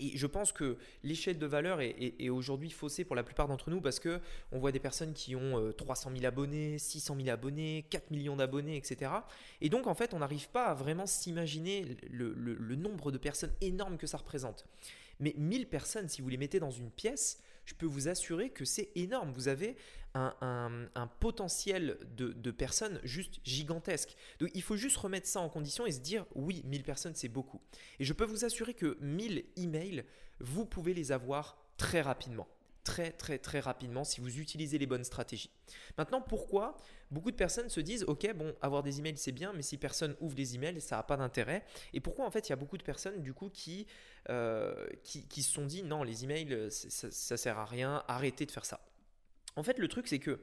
et 0.00 0.16
je 0.16 0.26
pense 0.26 0.50
que 0.50 0.78
l'échelle 1.02 1.38
de 1.38 1.46
valeur 1.46 1.80
est, 1.82 2.28
aujourd'hui 2.30 2.70
faussée 2.70 3.04
pour 3.04 3.14
la 3.14 3.22
plupart 3.22 3.48
d'entre 3.48 3.70
nous 3.70 3.80
parce 3.80 4.00
que 4.00 4.20
on 4.50 4.58
voit 4.58 4.72
des 4.72 4.80
personnes 4.80 5.12
qui 5.12 5.36
ont 5.36 5.72
300 5.76 6.10
euh, 6.10 6.14
000 6.14 6.26
abonnés, 6.26 6.78
600 6.78 7.16
000 7.16 7.28
abonnés, 7.28 7.84
4 7.90 8.10
millions 8.10 8.36
d'abonnés, 8.36 8.76
etc. 8.76 9.12
Et 9.60 9.68
donc 9.68 9.86
en 9.86 9.94
fait, 9.94 10.14
on 10.14 10.20
n'arrive 10.20 10.48
pas 10.48 10.66
à 10.66 10.74
vraiment 10.74 11.06
s'imaginer 11.06 11.98
le, 12.10 12.76
nombre 12.76 13.12
de 13.12 13.18
personnes 13.18 13.52
énormes 13.60 13.98
que 13.98 14.06
ça 14.06 14.16
représente. 14.16 14.64
Mais 15.18 15.34
1000 15.36 15.68
personnes, 15.68 16.08
si 16.08 16.22
vous 16.22 16.30
les 16.30 16.38
mettez 16.38 16.60
dans 16.60 16.70
une 16.70 16.90
pièce, 16.90 17.42
je 17.64 17.74
peux 17.74 17.86
vous 17.86 18.08
assurer 18.08 18.50
que 18.50 18.64
c'est 18.64 18.90
énorme. 18.94 19.32
Vous 19.32 19.48
avez 19.48 19.76
un, 20.14 21.10
potentiel 21.20 21.98
de, 22.16 22.50
personnes 22.50 23.00
juste 23.04 23.40
gigantesque. 23.44 24.16
Donc 24.40 24.50
il 24.54 24.62
faut 24.62 24.76
juste 24.76 24.96
remettre 24.96 25.26
ça 25.26 25.40
en 25.40 25.48
condition 25.48 25.86
et 25.86 25.92
se 25.92 26.00
dire 26.00 26.26
oui, 26.34 26.62
1000 26.64 26.82
personnes 26.82 27.14
c'est 27.14 27.28
beaucoup. 27.28 27.60
Et 27.98 28.04
je 28.04 28.12
peux 28.12 28.24
vous 28.24 28.44
assurer 28.44 28.74
que 28.74 28.98
1000 29.00 29.44
emails, 29.56 30.04
vous 30.40 30.64
pouvez 30.64 30.94
les 30.94 31.12
avoir 31.12 31.58
très 31.76 32.00
rapidement. 32.00 32.48
Très 32.82 33.12
très 33.12 33.38
très 33.38 33.60
rapidement 33.60 34.04
si 34.04 34.20
vous 34.20 34.38
utilisez 34.38 34.78
les 34.78 34.86
bonnes 34.86 35.04
stratégies. 35.04 35.50
Maintenant, 35.98 36.20
pourquoi 36.20 36.76
beaucoup 37.10 37.30
de 37.30 37.36
personnes 37.36 37.68
se 37.68 37.80
disent 37.80 38.04
ok 38.04 38.32
bon 38.34 38.54
avoir 38.62 38.82
des 38.82 38.98
emails 38.98 39.16
c'est 39.16 39.32
bien 39.32 39.52
mais 39.52 39.62
si 39.62 39.78
personne 39.78 40.14
ouvre 40.20 40.36
les 40.36 40.54
emails 40.54 40.80
ça 40.80 40.96
n'a 40.96 41.02
pas 41.02 41.16
d'intérêt 41.16 41.64
et 41.92 42.00
pourquoi 42.00 42.24
en 42.24 42.30
fait 42.30 42.48
il 42.48 42.50
y 42.50 42.52
a 42.52 42.56
beaucoup 42.56 42.78
de 42.78 42.82
personnes 42.82 43.20
du 43.20 43.34
coup 43.34 43.50
qui, 43.50 43.86
euh, 44.28 44.86
qui, 45.02 45.42
se 45.42 45.52
sont 45.52 45.66
dit 45.66 45.82
non 45.82 46.02
les 46.02 46.24
emails 46.24 46.70
ça, 46.70 47.10
ça 47.10 47.36
sert 47.36 47.58
à 47.58 47.64
rien 47.64 48.04
arrêtez 48.06 48.46
de 48.46 48.52
faire 48.52 48.64
ça 48.64 48.80
en 49.56 49.62
fait, 49.62 49.78
le 49.78 49.88
truc, 49.88 50.08
c'est 50.08 50.18
que 50.18 50.40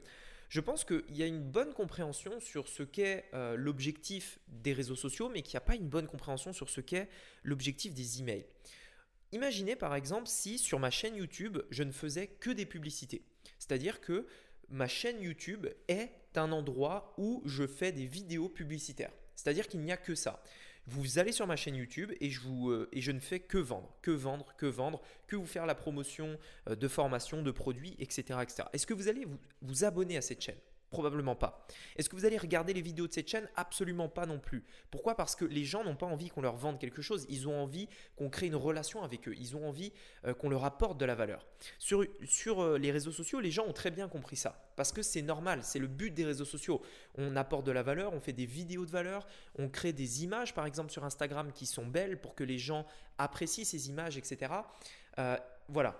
je 0.48 0.60
pense 0.60 0.84
qu'il 0.84 1.16
y 1.16 1.22
a 1.22 1.26
une 1.26 1.42
bonne 1.42 1.72
compréhension 1.74 2.40
sur 2.40 2.68
ce 2.68 2.82
qu'est 2.82 3.26
euh, 3.34 3.56
l'objectif 3.56 4.38
des 4.48 4.72
réseaux 4.72 4.96
sociaux, 4.96 5.28
mais 5.28 5.42
qu'il 5.42 5.54
n'y 5.54 5.58
a 5.58 5.66
pas 5.66 5.74
une 5.74 5.88
bonne 5.88 6.06
compréhension 6.06 6.52
sur 6.52 6.70
ce 6.70 6.80
qu'est 6.80 7.08
l'objectif 7.42 7.92
des 7.92 8.20
emails. 8.20 8.46
Imaginez 9.32 9.76
par 9.76 9.94
exemple 9.94 10.26
si 10.26 10.56
sur 10.58 10.78
ma 10.78 10.90
chaîne 10.90 11.16
YouTube, 11.16 11.58
je 11.70 11.82
ne 11.82 11.92
faisais 11.92 12.28
que 12.28 12.50
des 12.50 12.64
publicités. 12.64 13.22
C'est-à-dire 13.58 14.00
que 14.00 14.26
ma 14.70 14.88
chaîne 14.88 15.20
YouTube 15.20 15.66
est 15.88 16.10
endroit 16.38 17.14
où 17.18 17.42
je 17.44 17.66
fais 17.66 17.92
des 17.92 18.06
vidéos 18.06 18.48
publicitaires. 18.48 19.12
C'est-à-dire 19.34 19.68
qu'il 19.68 19.80
n'y 19.80 19.92
a 19.92 19.96
que 19.96 20.14
ça. 20.14 20.42
Vous 20.86 21.18
allez 21.18 21.32
sur 21.32 21.46
ma 21.46 21.56
chaîne 21.56 21.76
YouTube 21.76 22.12
et 22.20 22.30
je, 22.30 22.40
vous, 22.40 22.70
euh, 22.70 22.88
et 22.92 23.02
je 23.02 23.12
ne 23.12 23.20
fais 23.20 23.40
que 23.40 23.58
vendre, 23.58 23.94
que 24.00 24.10
vendre, 24.10 24.54
que 24.56 24.64
vendre, 24.64 25.02
que 25.26 25.36
vous 25.36 25.46
faire 25.46 25.66
la 25.66 25.74
promotion 25.74 26.38
euh, 26.68 26.76
de 26.76 26.88
formation, 26.88 27.42
de 27.42 27.50
produits, 27.50 27.94
etc. 27.98 28.38
etc. 28.42 28.62
Est-ce 28.72 28.86
que 28.86 28.94
vous 28.94 29.08
allez 29.08 29.26
vous 29.60 29.84
abonner 29.84 30.16
à 30.16 30.22
cette 30.22 30.40
chaîne? 30.40 30.56
Probablement 30.90 31.36
pas. 31.36 31.66
Est-ce 31.96 32.08
que 32.08 32.16
vous 32.16 32.24
allez 32.24 32.38
regarder 32.38 32.72
les 32.72 32.80
vidéos 32.80 33.06
de 33.06 33.12
cette 33.12 33.28
chaîne? 33.28 33.46
Absolument 33.56 34.08
pas 34.08 34.24
non 34.24 34.38
plus. 34.38 34.64
Pourquoi? 34.90 35.16
Parce 35.16 35.36
que 35.36 35.44
les 35.44 35.64
gens 35.64 35.84
n'ont 35.84 35.96
pas 35.96 36.06
envie 36.06 36.30
qu'on 36.30 36.40
leur 36.40 36.56
vende 36.56 36.78
quelque 36.78 37.02
chose, 37.02 37.26
ils 37.28 37.46
ont 37.46 37.62
envie 37.62 37.88
qu'on 38.16 38.30
crée 38.30 38.46
une 38.46 38.56
relation 38.56 39.02
avec 39.02 39.28
eux, 39.28 39.34
ils 39.36 39.54
ont 39.54 39.68
envie 39.68 39.92
euh, 40.24 40.32
qu'on 40.32 40.48
leur 40.48 40.64
apporte 40.64 40.98
de 40.98 41.04
la 41.04 41.14
valeur. 41.14 41.46
Sur, 41.78 42.06
sur 42.24 42.62
euh, 42.62 42.78
les 42.78 42.90
réseaux 42.90 43.12
sociaux, 43.12 43.40
les 43.40 43.50
gens 43.50 43.66
ont 43.66 43.74
très 43.74 43.90
bien 43.90 44.08
compris 44.08 44.36
ça, 44.36 44.72
parce 44.76 44.92
que 44.92 45.02
c'est 45.02 45.20
normal, 45.20 45.60
c'est 45.62 45.78
le 45.78 45.88
but 45.88 46.12
des 46.12 46.24
réseaux 46.24 46.46
sociaux. 46.46 46.80
On 47.16 47.36
apporte 47.36 47.66
de 47.66 47.72
la 47.72 47.82
valeur, 47.82 48.14
on 48.14 48.20
fait 48.20 48.32
des 48.32 48.46
vidéos 48.46 48.86
de 48.86 48.90
valeur, 48.90 49.26
on 49.58 49.68
crée 49.68 49.92
des 49.92 50.24
images 50.24 50.54
par 50.54 50.64
exemple 50.64 50.90
sur 50.90 51.04
Instagram 51.04 51.52
qui 51.52 51.66
sont 51.66 51.86
belles 51.86 52.18
pour 52.18 52.34
que 52.34 52.44
les 52.44 52.58
gens 52.58 52.86
apprécient 53.18 53.64
ces 53.64 53.90
images, 53.90 54.16
etc. 54.16 54.52
Euh, 55.18 55.36
voilà. 55.68 55.96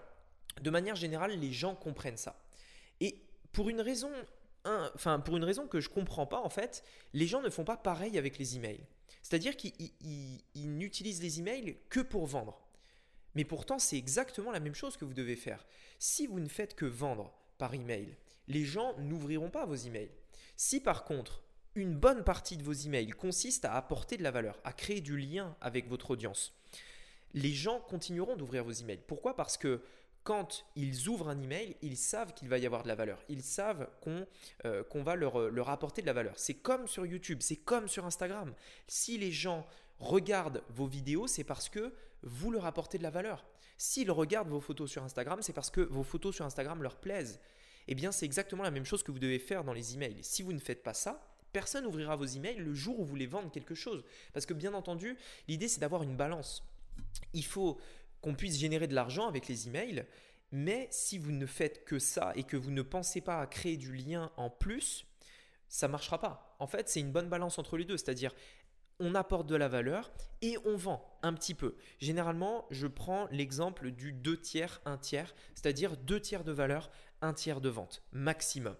De 0.62 0.70
manière 0.70 0.96
générale, 0.96 1.38
les 1.38 1.52
gens 1.52 1.74
comprennent 1.74 2.16
ça. 2.16 2.40
Et 3.00 3.22
pour 3.52 3.68
une 3.68 3.80
raison 3.80 4.10
enfin, 4.64 5.20
pour 5.20 5.36
une 5.36 5.44
raison 5.44 5.66
que 5.66 5.80
je 5.80 5.88
comprends 5.88 6.26
pas, 6.26 6.40
en 6.40 6.50
fait, 6.50 6.84
les 7.12 7.26
gens 7.26 7.42
ne 7.42 7.50
font 7.50 7.64
pas 7.64 7.76
pareil 7.76 8.18
avec 8.18 8.38
les 8.38 8.56
emails. 8.56 8.86
C'est-à-dire 9.22 9.56
qu'ils 9.56 10.42
n'utilisent 10.54 11.22
les 11.22 11.38
emails 11.38 11.78
que 11.90 12.00
pour 12.00 12.26
vendre. 12.26 12.60
Mais 13.34 13.44
pourtant, 13.44 13.78
c'est 13.78 13.96
exactement 13.96 14.50
la 14.50 14.60
même 14.60 14.74
chose 14.74 14.96
que 14.96 15.04
vous 15.04 15.14
devez 15.14 15.36
faire. 15.36 15.66
Si 15.98 16.26
vous 16.26 16.40
ne 16.40 16.48
faites 16.48 16.74
que 16.74 16.86
vendre 16.86 17.32
par 17.58 17.74
email, 17.74 18.16
les 18.46 18.64
gens 18.64 18.96
n'ouvriront 18.98 19.50
pas 19.50 19.66
vos 19.66 19.74
emails. 19.74 20.10
Si 20.56 20.80
par 20.80 21.04
contre, 21.04 21.42
une 21.74 21.94
bonne 21.94 22.24
partie 22.24 22.56
de 22.56 22.64
vos 22.64 22.72
emails 22.72 23.10
consiste 23.10 23.64
à 23.64 23.74
apporter 23.74 24.16
de 24.16 24.22
la 24.22 24.30
valeur, 24.30 24.58
à 24.64 24.72
créer 24.72 25.00
du 25.00 25.16
lien 25.16 25.56
avec 25.60 25.88
votre 25.88 26.10
audience, 26.10 26.52
les 27.34 27.52
gens 27.52 27.80
continueront 27.80 28.36
d'ouvrir 28.36 28.64
vos 28.64 28.72
emails. 28.72 29.02
Pourquoi? 29.06 29.36
Parce 29.36 29.58
que 29.58 29.82
quand 30.24 30.66
ils 30.76 31.08
ouvrent 31.08 31.28
un 31.28 31.40
email, 31.40 31.76
ils 31.82 31.96
savent 31.96 32.34
qu'il 32.34 32.48
va 32.48 32.58
y 32.58 32.66
avoir 32.66 32.82
de 32.82 32.88
la 32.88 32.94
valeur. 32.94 33.22
Ils 33.28 33.42
savent 33.42 33.88
qu'on 34.02 34.26
euh, 34.64 34.82
va 34.94 35.16
leur, 35.16 35.50
leur 35.50 35.70
apporter 35.70 36.02
de 36.02 36.06
la 36.06 36.12
valeur. 36.12 36.34
C'est 36.36 36.54
comme 36.54 36.86
sur 36.86 37.06
YouTube, 37.06 37.38
c'est 37.40 37.56
comme 37.56 37.88
sur 37.88 38.04
Instagram. 38.04 38.54
Si 38.86 39.16
les 39.18 39.32
gens 39.32 39.66
regardent 39.98 40.62
vos 40.70 40.86
vidéos, 40.86 41.26
c'est 41.26 41.44
parce 41.44 41.68
que 41.68 41.92
vous 42.22 42.50
leur 42.50 42.66
apportez 42.66 42.98
de 42.98 43.02
la 43.02 43.10
valeur. 43.10 43.46
S'ils 43.76 44.10
regardent 44.10 44.48
vos 44.48 44.60
photos 44.60 44.90
sur 44.90 45.02
Instagram, 45.04 45.40
c'est 45.40 45.52
parce 45.52 45.70
que 45.70 45.80
vos 45.80 46.02
photos 46.02 46.34
sur 46.34 46.44
Instagram 46.44 46.82
leur 46.82 46.96
plaisent. 46.96 47.40
Eh 47.86 47.94
bien, 47.94 48.12
c'est 48.12 48.26
exactement 48.26 48.62
la 48.62 48.70
même 48.70 48.84
chose 48.84 49.02
que 49.02 49.10
vous 49.10 49.18
devez 49.18 49.38
faire 49.38 49.64
dans 49.64 49.72
les 49.72 49.94
emails. 49.94 50.18
Si 50.22 50.42
vous 50.42 50.52
ne 50.52 50.58
faites 50.58 50.82
pas 50.82 50.94
ça, 50.94 51.24
personne 51.52 51.84
n'ouvrira 51.84 52.16
vos 52.16 52.24
emails 52.24 52.58
le 52.58 52.74
jour 52.74 52.98
où 52.98 53.04
vous 53.04 53.10
voulez 53.10 53.26
vendre 53.26 53.50
quelque 53.50 53.74
chose. 53.74 54.04
Parce 54.32 54.46
que 54.46 54.54
bien 54.54 54.74
entendu, 54.74 55.16
l'idée 55.46 55.68
c'est 55.68 55.80
d'avoir 55.80 56.02
une 56.02 56.16
balance. 56.16 56.64
Il 57.32 57.44
faut 57.44 57.78
qu'on 58.20 58.34
puisse 58.34 58.58
générer 58.58 58.86
de 58.86 58.94
l'argent 58.94 59.28
avec 59.28 59.48
les 59.48 59.68
emails, 59.68 60.04
mais 60.50 60.88
si 60.90 61.18
vous 61.18 61.32
ne 61.32 61.46
faites 61.46 61.84
que 61.84 61.98
ça 61.98 62.32
et 62.34 62.44
que 62.44 62.56
vous 62.56 62.70
ne 62.70 62.82
pensez 62.82 63.20
pas 63.20 63.40
à 63.40 63.46
créer 63.46 63.76
du 63.76 63.94
lien 63.94 64.32
en 64.36 64.50
plus, 64.50 65.06
ça 65.68 65.88
marchera 65.88 66.18
pas. 66.18 66.56
En 66.58 66.66
fait, 66.66 66.88
c'est 66.88 67.00
une 67.00 67.12
bonne 67.12 67.28
balance 67.28 67.58
entre 67.58 67.76
les 67.76 67.84
deux, 67.84 67.96
c'est-à-dire 67.96 68.34
on 69.00 69.14
apporte 69.14 69.46
de 69.46 69.54
la 69.54 69.68
valeur 69.68 70.10
et 70.42 70.56
on 70.64 70.76
vend 70.76 71.18
un 71.22 71.32
petit 71.32 71.54
peu. 71.54 71.76
Généralement, 72.00 72.66
je 72.70 72.86
prends 72.86 73.28
l'exemple 73.30 73.90
du 73.90 74.12
2 74.12 74.40
tiers, 74.40 74.80
1 74.86 74.98
tiers, 74.98 75.34
c'est-à-dire 75.54 75.96
2 75.96 76.20
tiers 76.20 76.44
de 76.44 76.52
valeur, 76.52 76.90
1 77.20 77.32
tiers 77.34 77.60
de 77.60 77.68
vente, 77.68 78.02
maximum. 78.12 78.74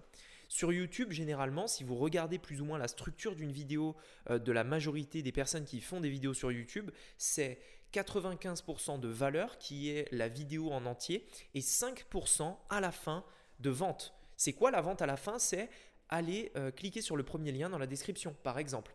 Sur 0.49 0.73
YouTube, 0.73 1.12
généralement, 1.12 1.66
si 1.66 1.85
vous 1.85 1.95
regardez 1.95 2.38
plus 2.38 2.62
ou 2.62 2.64
moins 2.64 2.78
la 2.78 2.88
structure 2.88 3.37
d'une 3.37 3.52
vidéo 3.52 3.97
euh, 4.30 4.38
de 4.38 4.50
la 4.50 4.64
majorité 4.64 5.23
des 5.23 5.30
personnes 5.30 5.66
qui 5.66 5.80
font 5.83 6.00
des 6.00 6.09
vidéos 6.09 6.33
sur 6.33 6.50
YouTube, 6.50 6.90
c'est 7.18 7.61
95% 7.92 9.00
de 9.00 9.09
valeur 9.09 9.59
qui 9.59 9.90
est 9.90 10.09
la 10.12 10.28
vidéo 10.28 10.71
en 10.73 10.87
entier 10.87 11.26
et 11.54 11.61
5% 11.61 12.57
à 12.68 12.80
la 12.80 12.92
fin 12.92 13.25
de 13.61 13.71
vente. 13.71 14.14
C'est 14.37 14.52
quoi 14.52 14.71
la 14.71 14.80
vente 14.80 15.02
à 15.02 15.07
la 15.07 15.16
fin? 15.16 15.38
C'est 15.38 15.68
allez 16.08 16.50
euh, 16.56 16.70
cliquer 16.70 17.02
sur 17.02 17.16
le 17.16 17.22
premier 17.22 17.52
lien 17.52 17.68
dans 17.68 17.78
la 17.78 17.86
description, 17.86 18.34
par 18.42 18.58
exemple, 18.58 18.94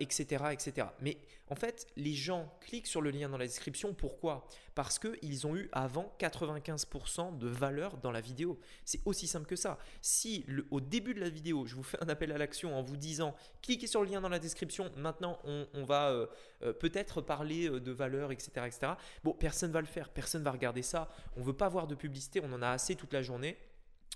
etc., 0.00 0.42
euh, 0.44 0.50
etc. 0.50 0.88
Mais 1.00 1.18
en 1.48 1.54
fait, 1.54 1.86
les 1.96 2.12
gens 2.12 2.52
cliquent 2.60 2.86
sur 2.86 3.00
le 3.00 3.10
lien 3.10 3.28
dans 3.28 3.38
la 3.38 3.46
description. 3.46 3.94
Pourquoi? 3.94 4.46
Parce 4.74 4.98
qu'ils 4.98 5.46
ont 5.46 5.56
eu 5.56 5.68
avant 5.72 6.14
95% 6.18 7.38
de 7.38 7.48
valeur 7.48 7.96
dans 7.98 8.10
la 8.10 8.20
vidéo. 8.20 8.58
C'est 8.84 9.00
aussi 9.04 9.26
simple 9.26 9.46
que 9.46 9.56
ça. 9.56 9.78
Si 10.00 10.44
au 10.70 10.80
début 10.80 11.14
de 11.14 11.20
la 11.20 11.28
vidéo, 11.28 11.66
je 11.66 11.74
vous 11.74 11.82
fais 11.82 11.98
un 12.02 12.08
appel 12.08 12.32
à 12.32 12.38
l'action 12.38 12.76
en 12.76 12.82
vous 12.82 12.96
disant 12.96 13.34
cliquez 13.62 13.86
sur 13.86 14.02
le 14.02 14.10
lien 14.10 14.20
dans 14.20 14.28
la 14.28 14.38
description, 14.38 14.90
maintenant 14.96 15.38
on, 15.44 15.84
va 15.84 16.10
euh, 16.10 16.72
peut-être 16.72 17.20
parler 17.20 17.68
de 17.68 17.92
valeur, 17.92 18.30
etc., 18.32 18.50
etc. 18.66 18.92
Bon, 19.24 19.32
personne 19.32 19.72
va 19.72 19.80
le 19.80 19.86
faire, 19.86 20.10
personne 20.10 20.42
va 20.42 20.50
regarder 20.50 20.82
ça. 20.82 21.08
On 21.36 21.40
ne 21.40 21.44
veut 21.44 21.56
pas 21.56 21.68
voir 21.68 21.86
de 21.86 21.94
publicité, 21.94 22.40
on 22.42 22.52
en 22.52 22.62
a 22.62 22.68
assez 22.68 22.94
toute 22.94 23.12
la 23.12 23.22
journée 23.22 23.56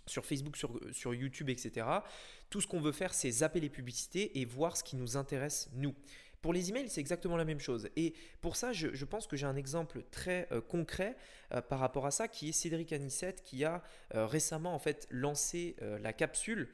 sur 0.07 0.25
Facebook, 0.25 0.57
sur, 0.57 1.15
YouTube, 1.15 1.49
etc. 1.51 1.87
Tout 2.51 2.61
ce 2.61 2.67
qu'on 2.67 2.81
veut 2.81 2.93
faire, 2.93 3.15
c'est 3.15 3.31
zapper 3.31 3.61
les 3.61 3.69
publicités 3.69 4.41
et 4.41 4.45
voir 4.45 4.77
ce 4.77 4.85
qui 4.85 4.97
nous 4.97 5.17
intéresse, 5.17 5.69
nous. 5.75 5.95
Pour 6.41 6.53
les 6.53 6.71
emails, 6.71 6.89
c'est 6.89 7.01
exactement 7.01 7.37
la 7.37 7.45
même 7.45 7.61
chose. 7.61 7.89
Et 7.95 8.15
pour 8.41 8.57
ça, 8.57 8.73
je, 8.73 9.05
pense 9.05 9.29
que 9.29 9.37
j'ai 9.37 9.47
un 9.47 9.55
exemple 9.55 10.03
très 10.11 10.49
euh, 10.51 10.61
concret 10.61 11.17
euh, 11.53 11.61
par 11.61 11.79
rapport 11.79 12.05
à 12.05 12.11
ça, 12.11 12.27
qui 12.27 12.49
est 12.49 12.53
Cédric 12.53 12.93
Anissette, 12.93 13.43
qui 13.43 13.65
a 13.65 13.81
euh, 14.17 14.27
récemment 14.27 14.75
en 14.75 14.81
fait 14.81 15.07
lancé 15.11 15.77
la 16.01 16.13
capsule 16.13 16.69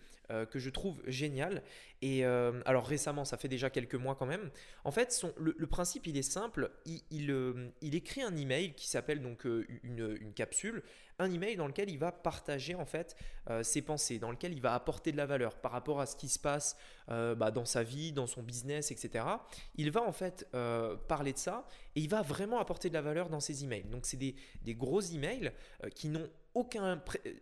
que 0.50 0.58
je 0.58 0.70
trouve 0.70 1.02
géniale. 1.06 1.62
Et 2.02 2.24
alors 2.24 2.86
récemment, 2.86 3.24
ça 3.24 3.36
fait 3.36 3.48
déjà 3.48 3.70
quelques 3.70 3.94
mois 3.94 4.14
quand 4.14 4.26
même. 4.26 4.50
En 4.84 4.90
fait, 4.90 5.24
le, 5.38 5.66
principe, 5.66 6.06
il 6.06 6.16
est 6.16 6.22
simple. 6.22 6.70
Il, 6.86 7.72
il, 7.80 7.94
écrit 7.94 8.22
un 8.22 8.36
email 8.36 8.74
qui 8.74 8.88
s'appelle 8.88 9.22
donc 9.22 9.44
une, 9.44 10.16
une, 10.20 10.32
capsule 10.32 10.82
un 11.18 11.32
email 11.32 11.56
dans 11.56 11.66
lequel 11.66 11.90
il 11.90 11.98
va 11.98 12.12
partager 12.12 12.74
en 12.74 12.84
fait 12.84 13.16
euh, 13.50 13.62
ses 13.62 13.82
pensées, 13.82 14.18
dans 14.18 14.30
lequel 14.30 14.52
il 14.52 14.60
va 14.60 14.74
apporter 14.74 15.12
de 15.12 15.16
la 15.16 15.26
valeur 15.26 15.56
par 15.56 15.72
rapport 15.72 16.00
à 16.00 16.06
ce 16.06 16.16
qui 16.16 16.28
se 16.28 16.38
passe 16.38 16.76
euh, 17.10 17.34
bah, 17.34 17.50
dans 17.50 17.64
sa 17.64 17.82
vie, 17.82 18.12
dans 18.12 18.26
son 18.26 18.42
business, 18.42 18.90
etc. 18.90 19.24
Il 19.76 19.90
va 19.90 20.02
en 20.02 20.12
fait 20.12 20.46
euh, 20.54 20.96
parler 21.08 21.32
de 21.32 21.38
ça 21.38 21.66
et 21.96 22.00
il 22.00 22.08
va 22.08 22.22
vraiment 22.22 22.60
apporter 22.60 22.88
de 22.88 22.94
la 22.94 23.02
valeur 23.02 23.28
dans 23.28 23.40
ses 23.40 23.64
emails. 23.64 23.84
Donc 23.84 24.06
c'est 24.06 24.16
des, 24.16 24.36
des, 24.62 24.74
gros 24.74 25.00
emails 25.00 25.52
qui 25.94 26.08
n'ont 26.08 26.30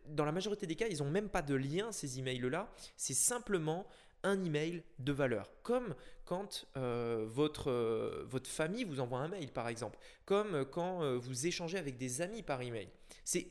dans 0.08 0.24
la 0.24 0.32
majorité 0.32 0.66
des 0.66 0.76
cas, 0.76 0.86
ils 0.88 0.98
n'ont 0.98 1.10
même 1.10 1.28
pas 1.28 1.42
de 1.42 1.54
lien 1.54 1.92
ces 1.92 2.18
emails 2.18 2.40
là. 2.50 2.72
C'est 2.96 3.14
simplement 3.14 3.86
un 4.22 4.42
email 4.44 4.82
de 4.98 5.12
valeur. 5.12 5.50
Comme 5.62 5.94
quand 6.24 6.66
votre, 6.74 7.70
votre 8.24 8.50
famille 8.50 8.84
vous 8.84 9.00
envoie 9.00 9.20
un 9.20 9.28
mail, 9.28 9.52
par 9.52 9.68
exemple. 9.68 9.98
Comme 10.24 10.64
quand 10.66 11.16
vous 11.18 11.46
échangez 11.46 11.78
avec 11.78 11.96
des 11.98 12.22
amis 12.22 12.42
par 12.42 12.62
email. 12.62 12.88
C'est 13.24 13.48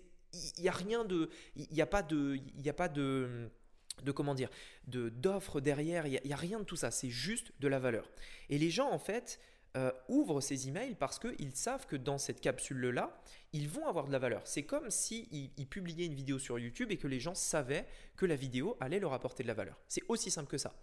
il 0.58 0.64
n'y 0.64 0.70
a 0.70 0.74
rien 0.74 1.06
de. 1.06 1.30
Il 1.56 1.68
n'y 1.72 1.82
a 1.82 1.86
pas 1.86 2.04
de. 2.04 2.38
Il 2.56 2.62
n'y 2.62 2.70
a 2.70 2.74
pas 2.74 2.90
de 2.90 3.50
de 4.04 4.12
comment 4.12 4.36
dire 4.36 4.50
de 4.88 5.08
d'offres 5.08 5.62
derrière 5.62 6.06
il 6.06 6.20
n'y 6.26 6.34
a, 6.34 6.36
rien 6.36 6.60
de 6.60 6.66
tout 6.66 6.76
ça 6.76 6.92
c'est 6.92 7.10
juste 7.10 7.54
de 7.62 7.70
la 7.70 7.80
valeur 7.80 8.10
et 8.50 8.58
les 8.58 8.70
gens 8.70 8.92
en 8.92 9.00
fait 9.00 9.40
euh, 9.76 9.92
ouvrent 10.08 10.42
ces 10.42 10.68
emails 10.68 10.96
parce 10.96 11.20
qu'ils 11.20 11.56
savent 11.56 11.86
que 11.86 11.96
dans 11.96 12.18
cette 12.18 12.42
capsule 12.42 12.90
là 12.90 13.18
ils 13.54 13.70
vont 13.70 13.88
avoir 13.88 14.06
de 14.08 14.12
la 14.12 14.20
valeur. 14.20 14.42
C'est 14.44 14.64
comme 14.64 14.90
si 14.90 15.30
ils, 15.58 15.68
publiaient 15.68 16.06
une 16.06 16.14
vidéo 16.14 16.40
sur 16.40 16.60
YouTube 16.60 16.92
et 16.92 16.98
que 16.98 17.08
les 17.08 17.22
gens 17.22 17.36
savaient 17.36 17.86
que 18.18 18.26
la 18.26 18.36
vidéo 18.36 18.76
allait 18.82 19.00
leur 19.00 19.14
apporter 19.14 19.44
de 19.44 19.48
la 19.48 19.54
valeur. 19.54 19.78
C'est 19.88 20.04
aussi 20.10 20.30
simple 20.30 20.50
que 20.50 20.58
ça. 20.58 20.74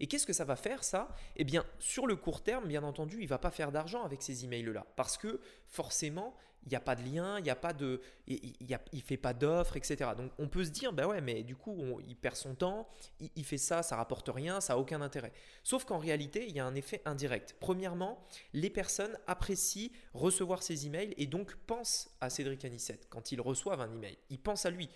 Et 0.00 0.06
qu'est-ce 0.06 0.26
que 0.26 0.32
ça 0.32 0.46
va 0.46 0.56
faire 0.56 0.82
ça? 0.82 1.14
Eh 1.36 1.44
bien 1.44 1.66
sur 1.78 2.06
le 2.06 2.16
court 2.16 2.42
terme 2.42 2.66
bien 2.66 2.82
entendu 2.84 3.18
il 3.20 3.28
va 3.28 3.38
pas 3.38 3.50
faire 3.50 3.72
d'argent 3.72 4.02
avec 4.02 4.22
ces 4.22 4.44
emails 4.44 4.72
là 4.72 4.86
parce 4.96 5.18
que 5.18 5.40
forcément 5.66 6.34
il 6.64 6.68
n'y 6.68 6.76
a 6.76 6.80
pas 6.80 6.94
de 6.94 7.02
lien, 7.02 7.38
il 7.38 7.44
n'y 7.44 7.50
a 7.50 7.56
pas 7.56 7.72
de, 7.72 8.00
il, 8.26 8.54
il, 8.92 9.02
fait 9.02 9.16
pas 9.16 9.34
d'offres, 9.34 9.76
etc. 9.76 10.10
Donc 10.16 10.30
on 10.38 10.48
peut 10.48 10.64
se 10.64 10.70
dire, 10.70 10.92
bah 10.92 11.06
ouais, 11.06 11.20
mais 11.20 11.42
du 11.42 11.56
coup, 11.56 12.00
il 12.06 12.16
perd 12.16 12.36
son 12.36 12.54
temps, 12.54 12.88
il, 13.20 13.44
fait 13.44 13.58
ça, 13.58 13.82
ça 13.82 13.96
rapporte 13.96 14.28
rien, 14.28 14.60
ça 14.60 14.74
a 14.74 14.76
aucun 14.76 15.00
intérêt. 15.00 15.32
Sauf 15.64 15.84
qu'en 15.84 15.98
réalité, 15.98 16.46
il 16.48 16.54
y 16.54 16.60
a 16.60 16.66
un 16.66 16.74
effet 16.74 17.02
indirect. 17.04 17.56
Premièrement, 17.60 18.24
les 18.52 18.70
personnes 18.70 19.18
apprécient 19.26 19.90
recevoir 20.14 20.62
ces 20.62 20.86
emails 20.86 21.14
et 21.16 21.26
donc 21.26 21.54
pensent 21.66 22.10
à 22.20 22.30
Cédric 22.30 22.64
Anissette 22.64 23.06
quand 23.10 23.32
ils 23.32 23.40
reçoivent 23.40 23.80
un 23.80 23.92
email. 23.92 24.16
Ils 24.30 24.38
pensent 24.38 24.66
à 24.66 24.70
lui. 24.70 24.88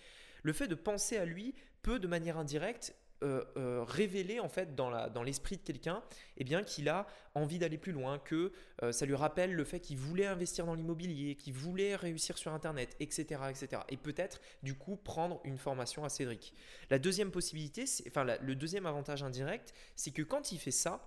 Le 0.43 0.53
fait 0.53 0.69
de 0.69 0.75
penser 0.75 1.17
à 1.17 1.25
lui 1.25 1.55
peut, 1.83 1.99
de 1.99 2.07
manière 2.07 2.39
indirecte, 2.39 2.95
euh, 3.23 3.45
euh, 3.57 3.83
révéler 3.83 4.41
en 4.41 4.49
fait 4.49 4.75
dans, 4.75 5.23
l'esprit 5.23 5.57
de 5.57 5.63
quelqu'un 5.63 6.03
eh 6.37 6.45
bien 6.45 6.63
qu'il 6.63 6.89
a 6.91 7.07
envie 7.35 7.59
d'aller 7.59 7.79
plus 7.79 7.93
loin, 7.93 8.19
que 8.19 8.53
euh, 8.83 8.93
ça 8.93 9.07
lui 9.07 9.15
rappelle 9.15 9.55
le 9.55 9.65
fait 9.65 9.81
qu'il 9.81 9.97
voulait 9.97 10.27
investir 10.27 10.67
dans 10.67 10.75
l'immobilier, 10.75 11.35
qu'il 11.35 11.55
voulait 11.55 11.97
réussir 11.97 12.37
sur 12.37 12.53
Internet, 12.53 12.95
etc. 13.01 13.41
etc. 13.49 13.83
Et 13.89 13.97
peut-être 13.97 14.41
du 14.63 14.75
coup 14.75 14.97
prendre 14.97 15.41
une 15.45 15.57
formation 15.57 16.05
à 16.05 16.11
Cédric. 16.11 16.53
La 16.91 16.99
deuxième 16.99 17.31
possibilité, 17.31 17.87
c'est, 17.87 18.07
enfin 18.09 18.25
le 18.25 18.55
deuxième 18.55 18.85
avantage 18.85 19.23
indirect, 19.23 19.73
c'est 19.95 20.11
que 20.11 20.23
quand 20.23 20.53
il 20.53 20.59
fait 20.59 20.71
ça, 20.71 21.01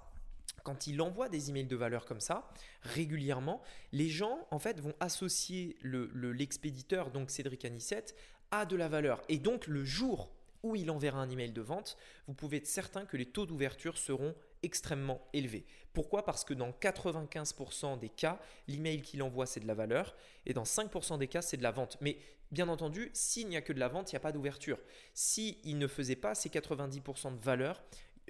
quand 0.63 0.87
il 0.87 1.01
envoie 1.01 1.29
des 1.29 1.49
emails 1.49 1.65
de 1.65 1.75
valeur 1.75 2.05
comme 2.05 2.19
ça, 2.19 2.49
régulièrement, 2.81 3.61
les 3.91 4.09
gens 4.09 4.47
en 4.51 4.59
fait 4.59 4.79
vont 4.79 4.93
associer 4.99 5.77
le, 5.81 6.09
l'expéditeur, 6.31 7.11
donc 7.11 7.29
Cédric 7.31 7.65
Anissette, 7.65 8.15
à 8.51 8.65
de 8.65 8.75
la 8.75 8.87
valeur. 8.87 9.21
Et 9.29 9.37
donc 9.37 9.67
le 9.67 9.83
jour 9.85 10.31
où 10.63 10.75
il 10.75 10.91
enverra 10.91 11.19
un 11.19 11.29
email 11.29 11.51
de 11.51 11.61
vente, 11.61 11.97
vous 12.27 12.33
pouvez 12.33 12.57
être 12.57 12.67
certain 12.67 13.05
que 13.05 13.17
les 13.17 13.25
taux 13.25 13.45
d'ouverture 13.45 13.97
seront 13.97 14.35
extrêmement 14.63 15.21
élevés. 15.33 15.65
Pourquoi? 15.93 16.25
Parce 16.25 16.43
que 16.43 16.53
dans 16.53 16.71
95% 16.71 17.99
des 17.99 18.09
cas, 18.09 18.39
l'email 18.67 19.01
qu'il 19.01 19.23
envoie, 19.23 19.45
c'est 19.45 19.59
de 19.59 19.67
la 19.67 19.73
valeur, 19.73 20.15
et 20.45 20.53
dans 20.53 20.63
5% 20.63 21.17
des 21.17 21.27
cas, 21.27 21.41
c'est 21.41 21.57
de 21.57 21.63
la 21.63 21.71
vente. 21.71 21.97
Mais 22.01 22.17
bien 22.51 22.67
entendu, 22.67 23.09
s'il 23.13 23.47
n'y 23.47 23.57
a 23.57 23.61
que 23.61 23.73
de 23.73 23.79
la 23.79 23.87
vente, 23.87 24.11
il 24.11 24.15
n'y 24.15 24.17
a 24.17 24.21
pas 24.21 24.31
d'ouverture. 24.31 24.79
S'il 25.13 25.77
ne 25.77 25.87
faisait 25.87 26.15
pas 26.15 26.35
ces 26.35 26.49
90% 26.49 27.37
de 27.37 27.43
valeur, 27.43 27.81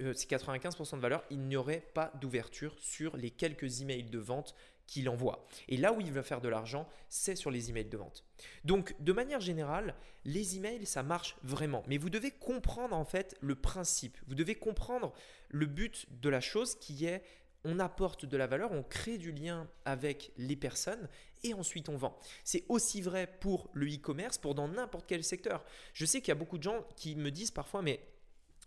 euh, 0.01 0.13
ces 0.13 0.27
95% 0.27 0.95
de 0.98 1.01
valeur, 1.01 1.24
il 1.29 1.39
n'y 1.41 1.55
aurait 1.55 1.86
pas 1.93 2.12
d'ouverture 2.21 2.75
sur 2.79 3.17
les 3.17 3.31
quelques 3.31 3.81
emails 3.81 4.03
de 4.03 4.19
vente 4.19 4.55
qu'il 4.89 5.10
envoie. 5.10 5.48
Et 5.67 5.77
là 5.77 5.93
où 5.93 6.01
il 6.01 6.12
va 6.12 6.24
faire 6.24 6.41
de 6.41 6.50
l'argent, 6.50 6.88
c'est 7.10 7.36
sur 7.36 7.51
les 7.51 7.69
emails 7.69 7.86
de 7.86 7.98
vente. 7.98 8.25
Donc, 8.63 8.96
de 9.00 9.13
manière 9.13 9.39
générale, 9.39 9.96
les 10.25 10.58
emails, 10.58 10.86
ça 10.86 11.03
marche 11.03 11.38
vraiment. 11.43 11.84
Mais 11.88 11.98
vous 11.98 12.10
devez 12.10 12.31
comprendre 12.31 12.96
en 12.96 13.05
fait 13.05 13.36
le 13.41 13.55
principe. 13.55 14.17
Vous 14.27 14.36
devez 14.36 14.55
comprendre 14.55 15.13
le 15.50 15.65
but 15.65 16.08
de 16.22 16.29
la 16.29 16.41
chose 16.41 16.75
qui 16.75 17.05
est 17.05 17.24
on 17.65 17.77
apporte 17.79 18.25
de 18.25 18.38
la 18.38 18.48
valeur, 18.48 18.72
on 18.72 18.84
crée 18.84 19.17
du 19.17 19.34
lien 19.34 19.67
avec 19.84 20.31
les 20.38 20.55
personnes 20.55 21.10
et 21.43 21.53
ensuite 21.53 21.89
on 21.89 21.98
vend. 21.98 22.17
C'est 22.46 22.63
aussi 22.69 23.01
vrai 23.01 23.27
pour 23.27 23.69
le 23.74 23.86
e-commerce, 23.86 24.38
pour 24.38 24.55
dans 24.55 24.69
n'importe 24.69 25.05
quel 25.08 25.25
secteur. 25.25 25.65
Je 25.93 26.05
sais 26.05 26.22
qu'il 26.22 26.29
y 26.29 26.31
a 26.31 26.36
beaucoup 26.36 26.58
de 26.58 26.63
gens 26.63 26.86
qui 26.96 27.17
me 27.17 27.31
disent 27.31 27.51
parfois, 27.51 27.81
mais 27.81 28.00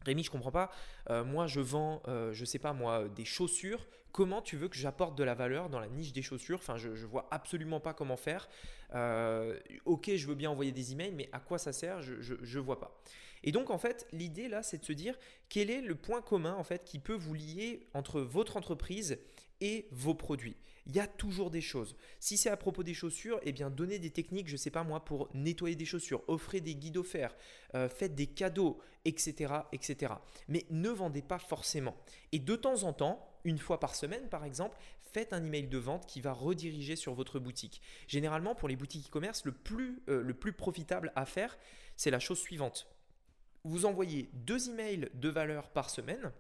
Rémi, 0.05 0.25
je 0.25 0.31
comprends 0.31 0.53
pas. 0.53 0.71
Euh, 1.11 1.25
moi, 1.25 1.47
je 1.47 1.61
vends, 1.61 2.03
euh, 2.09 2.33
je 2.33 2.45
sais 2.45 2.59
pas 2.59 2.73
moi, 2.73 3.09
des 3.09 3.25
chaussures. 3.25 3.87
Comment 4.13 4.43
tu 4.43 4.57
veux 4.57 4.69
que 4.69 4.77
j'apporte 4.77 5.17
de 5.17 5.25
la 5.25 5.35
valeur 5.35 5.71
dans 5.71 5.81
la 5.81 5.89
niche 5.89 6.13
des 6.13 6.21
chaussures? 6.21 6.59
Enfin, 6.59 6.77
je, 6.77 6.91
ne 6.91 7.07
vois 7.07 7.27
absolument 7.31 7.81
pas 7.81 7.95
comment 7.95 8.19
faire. 8.19 8.49
Euh, 8.95 9.59
ok, 9.87 10.11
je 10.15 10.27
veux 10.27 10.35
bien 10.35 10.51
envoyer 10.51 10.73
des 10.73 10.93
emails, 10.93 11.13
mais 11.13 11.31
à 11.33 11.41
quoi 11.41 11.59
ça 11.59 11.73
sert? 11.73 12.03
Je 12.03 12.35
ne 12.35 12.63
vois 12.63 12.79
pas. 12.79 13.01
Et 13.43 13.53
donc, 13.53 13.71
en 13.71 13.79
fait, 13.79 14.07
l'idée 14.13 14.49
là, 14.49 14.63
c'est 14.63 14.79
de 14.79 14.85
se 14.85 14.93
dire 14.93 15.19
quel 15.49 15.71
est 15.71 15.81
le 15.81 15.95
point 15.95 16.23
commun 16.23 16.55
en 16.55 16.63
fait 16.63 16.85
qui 16.85 16.99
peut 16.99 17.15
vous 17.15 17.35
lier 17.35 17.89
entre 17.95 18.21
votre 18.21 18.57
entreprise 18.57 19.19
et 19.61 19.89
vos 19.91 20.15
produits? 20.15 20.57
Il 20.87 20.95
y 20.95 21.01
a 21.01 21.07
toujours 21.07 21.51
des 21.51 21.61
choses. 21.61 21.97
Si 22.19 22.37
c'est 22.37 22.51
à 22.51 22.57
propos 22.57 22.83
des 22.83 22.95
chaussures, 22.95 23.41
eh 23.45 23.53
bien 23.53 23.71
donnez 23.71 23.99
des 23.99 24.11
techniques, 24.11 24.49
je 24.49 24.57
sais 24.57 24.71
pas 24.71 24.83
moi, 24.83 25.05
pour 25.05 25.29
nettoyer 25.33 25.77
des 25.77 25.85
chaussures, 25.85 26.23
offrez 26.27 26.61
des 26.61 26.75
guides 26.75 26.97
offerts, 26.97 27.35
euh, 27.75 27.89
faites 27.89 28.15
des 28.15 28.27
cadeaux, 28.27 28.81
etc., 29.05 29.55
etc. 29.73 30.15
Mais 30.49 30.67
ne 30.71 30.91
vendez 30.91 31.23
pas 31.23 31.39
forcément. 31.39 31.97
Et 32.33 32.41
de 32.41 32.57
temps 32.57 32.83
en 32.83 32.93
temps, 32.93 33.32
une 33.45 33.59
fois 33.59 33.81
par 33.81 33.95
semaine 33.95 34.29
par 34.29 34.45
exemple, 34.45 34.77
faites 35.13 35.33
un 35.33 35.45
email 35.45 35.67
de 35.67 35.79
vente 35.79 36.07
qui 36.07 36.21
va 36.21 36.33
rediriger 36.33 36.97
sur 36.97 37.15
votre 37.15 37.39
boutique. 37.39 37.83
Généralement, 38.09 38.55
pour 38.55 38.69
les 38.69 38.77
boutiques 38.77 39.09
e-commerce, 39.09 39.45
le, 39.45 39.53
plus, 39.53 40.03
euh, 40.09 40.23
le 40.23 40.35
plus 40.35 40.53
profitable 40.53 41.13
à 41.15 41.27
faire, 41.27 41.59
c'est 41.97 42.11
la 42.11 42.21
chose 42.21 42.39
suivante. 42.39 42.89
Vous 43.65 43.87
envoyez 43.87 44.31
deux 44.33 44.71
emails 44.71 45.09
de 45.15 45.29
valeur 45.29 45.71
par 45.71 45.91
semaine 45.91 46.33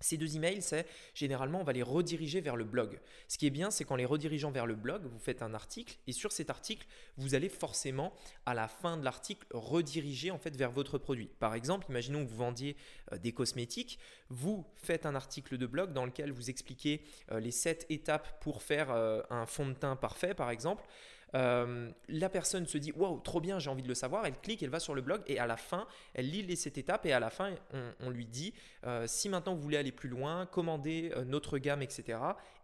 ces 0.00 0.16
deux 0.16 0.36
emails, 0.36 0.62
c'est 0.62 0.86
généralement 1.14 1.60
on 1.60 1.64
va 1.64 1.72
les 1.72 1.82
rediriger 1.82 2.40
vers 2.40 2.56
le 2.56 2.64
blog. 2.64 2.98
Ce 3.28 3.38
qui 3.38 3.46
est 3.46 3.50
bien, 3.50 3.70
c'est 3.70 3.84
qu'en 3.84 3.96
les 3.96 4.04
redirigeant 4.04 4.50
vers 4.50 4.66
le 4.66 4.74
blog, 4.74 5.04
vous 5.04 5.18
faites 5.18 5.42
un 5.42 5.54
article 5.54 5.96
et 6.06 6.12
sur 6.12 6.32
cet 6.32 6.50
article, 6.50 6.86
vous 7.16 7.34
allez 7.34 7.48
forcément 7.48 8.12
à 8.46 8.54
la 8.54 8.68
fin 8.68 8.96
de 8.96 9.04
l'article 9.04 9.46
rediriger 9.52 10.30
en 10.30 10.38
fait 10.38 10.56
vers 10.56 10.70
votre 10.70 10.98
produit. 10.98 11.30
Par 11.38 11.54
exemple, 11.54 11.86
imaginons 11.88 12.24
que 12.24 12.30
vous 12.30 12.36
vendiez 12.36 12.76
euh, 13.12 13.18
des 13.18 13.32
cosmétiques, 13.32 13.98
vous 14.30 14.64
faites 14.76 15.06
un 15.06 15.14
article 15.14 15.58
de 15.58 15.66
blog 15.66 15.92
dans 15.92 16.06
lequel 16.06 16.32
vous 16.32 16.50
expliquez 16.50 17.02
euh, 17.30 17.40
les 17.40 17.50
7 17.50 17.86
étapes 17.90 18.40
pour 18.40 18.62
faire 18.62 18.90
euh, 18.90 19.22
un 19.30 19.46
fond 19.46 19.66
de 19.66 19.74
teint 19.74 19.96
parfait 19.96 20.34
par 20.34 20.50
exemple. 20.50 20.84
Euh, 21.34 21.90
la 22.08 22.28
personne 22.28 22.66
se 22.66 22.78
dit 22.78 22.92
waouh, 22.92 23.20
trop 23.20 23.40
bien, 23.40 23.58
j'ai 23.58 23.70
envie 23.70 23.82
de 23.82 23.88
le 23.88 23.94
savoir. 23.94 24.26
Elle 24.26 24.38
clique, 24.38 24.62
elle 24.62 24.70
va 24.70 24.80
sur 24.80 24.94
le 24.94 25.02
blog 25.02 25.22
et 25.26 25.38
à 25.38 25.46
la 25.46 25.56
fin, 25.56 25.86
elle 26.14 26.30
lit 26.30 26.42
les 26.42 26.56
sept 26.56 26.78
étapes 26.78 27.06
et 27.06 27.12
à 27.12 27.20
la 27.20 27.30
fin, 27.30 27.54
on, 28.00 28.10
lui 28.10 28.26
dit 28.26 28.52
euh, 28.84 29.06
si 29.06 29.28
maintenant 29.28 29.54
vous 29.54 29.62
voulez 29.62 29.76
aller 29.76 29.92
plus 29.92 30.08
loin, 30.08 30.46
commandez 30.46 31.12
euh, 31.16 31.24
notre 31.24 31.58
gamme, 31.58 31.82
etc. 31.82 32.18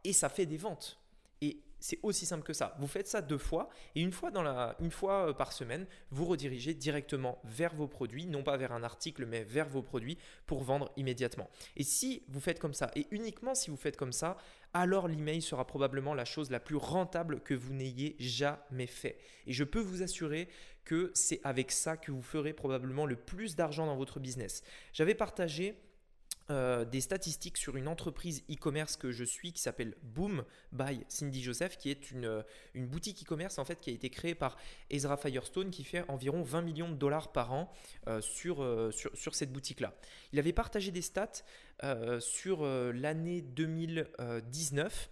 Et 0.05 0.13
ça 0.13 0.29
fait 0.29 0.47
des 0.47 0.57
ventes. 0.57 0.99
C'est 1.87 2.01
aussi 2.03 2.27
simple 2.27 2.43
que 2.43 2.53
ça. 2.53 2.75
Vous 2.81 2.89
faites 2.89 3.07
ça 3.07 3.23
deux 3.23 3.39
fois 3.39 3.69
et 3.95 4.01
une 4.01 4.11
fois 4.11 4.33
euh, 4.35 5.33
par 5.33 5.53
semaine, 5.53 5.87
vous 6.11 6.25
redirigez 6.25 6.75
directement 6.75 7.41
vers 7.45 7.73
vos 7.77 7.87
produits, 7.87 8.27
non 8.27 8.43
pas 8.43 8.57
vers 8.57 8.73
un 8.73 8.83
article, 8.83 9.25
mais 9.25 9.45
vers 9.45 9.69
vos 9.69 9.83
produits 9.83 10.19
pour 10.47 10.65
vendre 10.65 10.91
immédiatement. 10.97 11.49
Et 11.77 11.85
si 11.85 12.25
vous 12.27 12.41
faites 12.41 12.59
comme 12.59 12.75
ça, 12.75 12.91
et 12.97 13.07
uniquement 13.13 13.55
si 13.55 13.71
vous 13.71 13.77
faites 13.77 13.97
comme 13.97 14.11
ça, 14.11 14.37
alors 14.75 15.07
l'email 15.07 15.41
sera 15.41 15.65
probablement 15.65 16.13
la 16.13 16.25
chose 16.25 16.51
la 16.51 16.59
plus 16.59 16.75
rentable 16.75 17.39
que 17.39 17.55
vous 17.55 17.73
n'ayez 17.73 18.17
jamais 18.19 18.89
fait. 18.89 19.21
Et 19.47 19.53
je 19.53 19.63
peux 19.63 19.79
vous 19.79 20.03
assurer 20.03 20.49
que 20.85 21.13
c'est 21.15 21.41
avec 21.45 21.71
ça 21.71 21.97
que 21.97 22.11
vous 22.11 22.21
ferez 22.21 22.53
probablement 22.53 23.07
le 23.07 23.15
plus 23.15 23.55
d'argent 23.55 23.87
dans 23.87 23.97
votre 23.97 24.19
business. 24.19 24.65
J'avais 24.93 25.15
partagé 25.15 25.79
euh, 26.49 26.85
des 26.85 27.01
statistiques 27.01 27.57
sur 27.57 27.77
une 27.77 27.89
entreprise 27.89 28.45
e-commerce 28.49 28.97
que 28.97 29.11
je 29.11 29.25
suis 29.25 29.53
qui 29.53 29.61
s'appelle 29.61 29.97
Boom 30.03 30.45
by 30.71 31.01
Cindy 31.09 31.43
Joseph, 31.43 31.77
qui 31.77 31.91
est 31.91 32.13
une, 32.13 32.25
euh, 32.25 32.43
boutique 32.77 33.25
e-commerce 33.25 33.59
en 33.59 33.65
fait 33.65 33.81
qui 33.81 33.91
a 33.91 33.93
été 33.93 34.11
créée 34.11 34.37
par 34.37 34.57
Ezra 34.89 35.17
Firestone 35.17 35.71
qui 35.73 35.83
fait 35.83 36.05
environ 36.09 36.45
20 36.45 36.63
millions 36.63 36.89
de 36.89 36.95
dollars 36.95 37.33
par 37.33 37.53
an 37.53 37.73
euh, 38.07 38.21
sur, 38.21 39.35
cette 39.35 39.53
boutique-là. 39.53 39.95
Il 40.33 40.39
avait 40.39 40.53
partagé 40.53 40.93
des 40.93 41.03
stats 41.03 41.43
sur 42.21 42.65
l'année 42.65 43.43
2019 43.43 45.11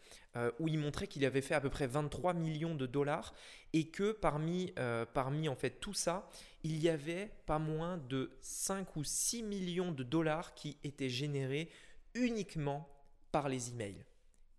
où 0.58 0.68
il 0.68 0.78
montrait 0.78 1.06
qu'il 1.06 1.24
avait 1.24 1.42
fait 1.42 1.54
à 1.54 1.60
peu 1.60 1.70
près 1.70 1.86
23 1.86 2.34
millions 2.34 2.74
de 2.74 2.86
dollars 2.86 3.34
et 3.72 3.88
que 3.88 4.12
parmi, 4.12 4.72
parmi 5.12 5.48
en 5.48 5.56
fait 5.56 5.80
tout 5.80 5.94
ça, 5.94 6.28
il 6.62 6.82
y 6.82 6.88
avait 6.88 7.30
pas 7.46 7.58
moins 7.58 7.98
de 7.98 8.30
5 8.40 8.96
ou 8.96 9.04
6 9.04 9.42
millions 9.42 9.92
de 9.92 10.02
dollars 10.02 10.54
qui 10.54 10.78
étaient 10.82 11.10
générés 11.10 11.68
uniquement 12.14 12.88
par 13.30 13.48
les 13.48 13.70
emails. 13.70 14.04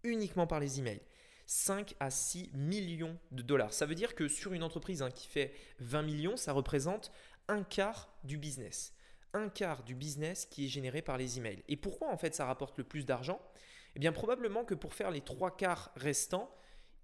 Uniquement 0.03 0.47
par 0.47 0.59
les 0.59 0.79
emails. 0.79 1.01
5 1.47 1.95
à 2.00 2.09
6 2.12 2.51
millions 2.53 3.17
de 3.31 3.41
dollars. 3.41 3.74
Ça 3.74 3.85
veut 3.85 3.95
dire 3.95 4.15
que 4.15 4.27
sur 4.27 4.53
une 4.53 4.63
entreprise 4.63 5.01
hein, 5.01 5.12
qui 5.12 5.27
fait 5.27 5.53
20 5.79 6.01
millions, 6.03 6.38
ça 6.38 6.53
représente 6.53 7.12
un 7.47 7.63
quart 7.63 8.13
du 8.24 8.38
business. 8.38 8.93
Un 9.35 9.49
quart 9.49 9.83
du 9.83 9.95
business 9.95 10.45
qui 10.45 10.65
est 10.65 10.69
généré 10.69 11.01
par 11.01 11.17
les 11.17 11.37
emails. 11.37 11.63
Et 11.67 11.75
pourquoi 11.75 12.11
en 12.11 12.17
fait 12.17 12.33
ça 12.33 12.45
rapporte 12.45 12.77
le 12.77 12.83
plus 12.85 13.05
d'argent? 13.05 13.41
Eh 13.95 14.00
bien 14.00 14.11
probablement 14.11 14.65
que 14.65 14.74
pour 14.74 14.93
faire 14.93 15.11
les 15.11 15.21
trois 15.21 15.55
quarts 15.55 15.91
restants, 15.95 16.50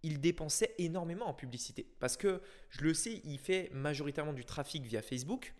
il 0.04 0.20
dépensait 0.20 0.74
énormément 0.78 1.28
en 1.28 1.34
publicité. 1.34 1.88
Parce 2.00 2.18
que, 2.18 2.42
je 2.70 2.82
le 2.82 2.94
sais, 2.94 3.22
il 3.24 3.38
fait 3.38 3.70
majoritairement 3.74 4.34
du 4.34 4.46
trafic 4.46 4.84
via 4.84 5.02
Facebook. 5.02 5.54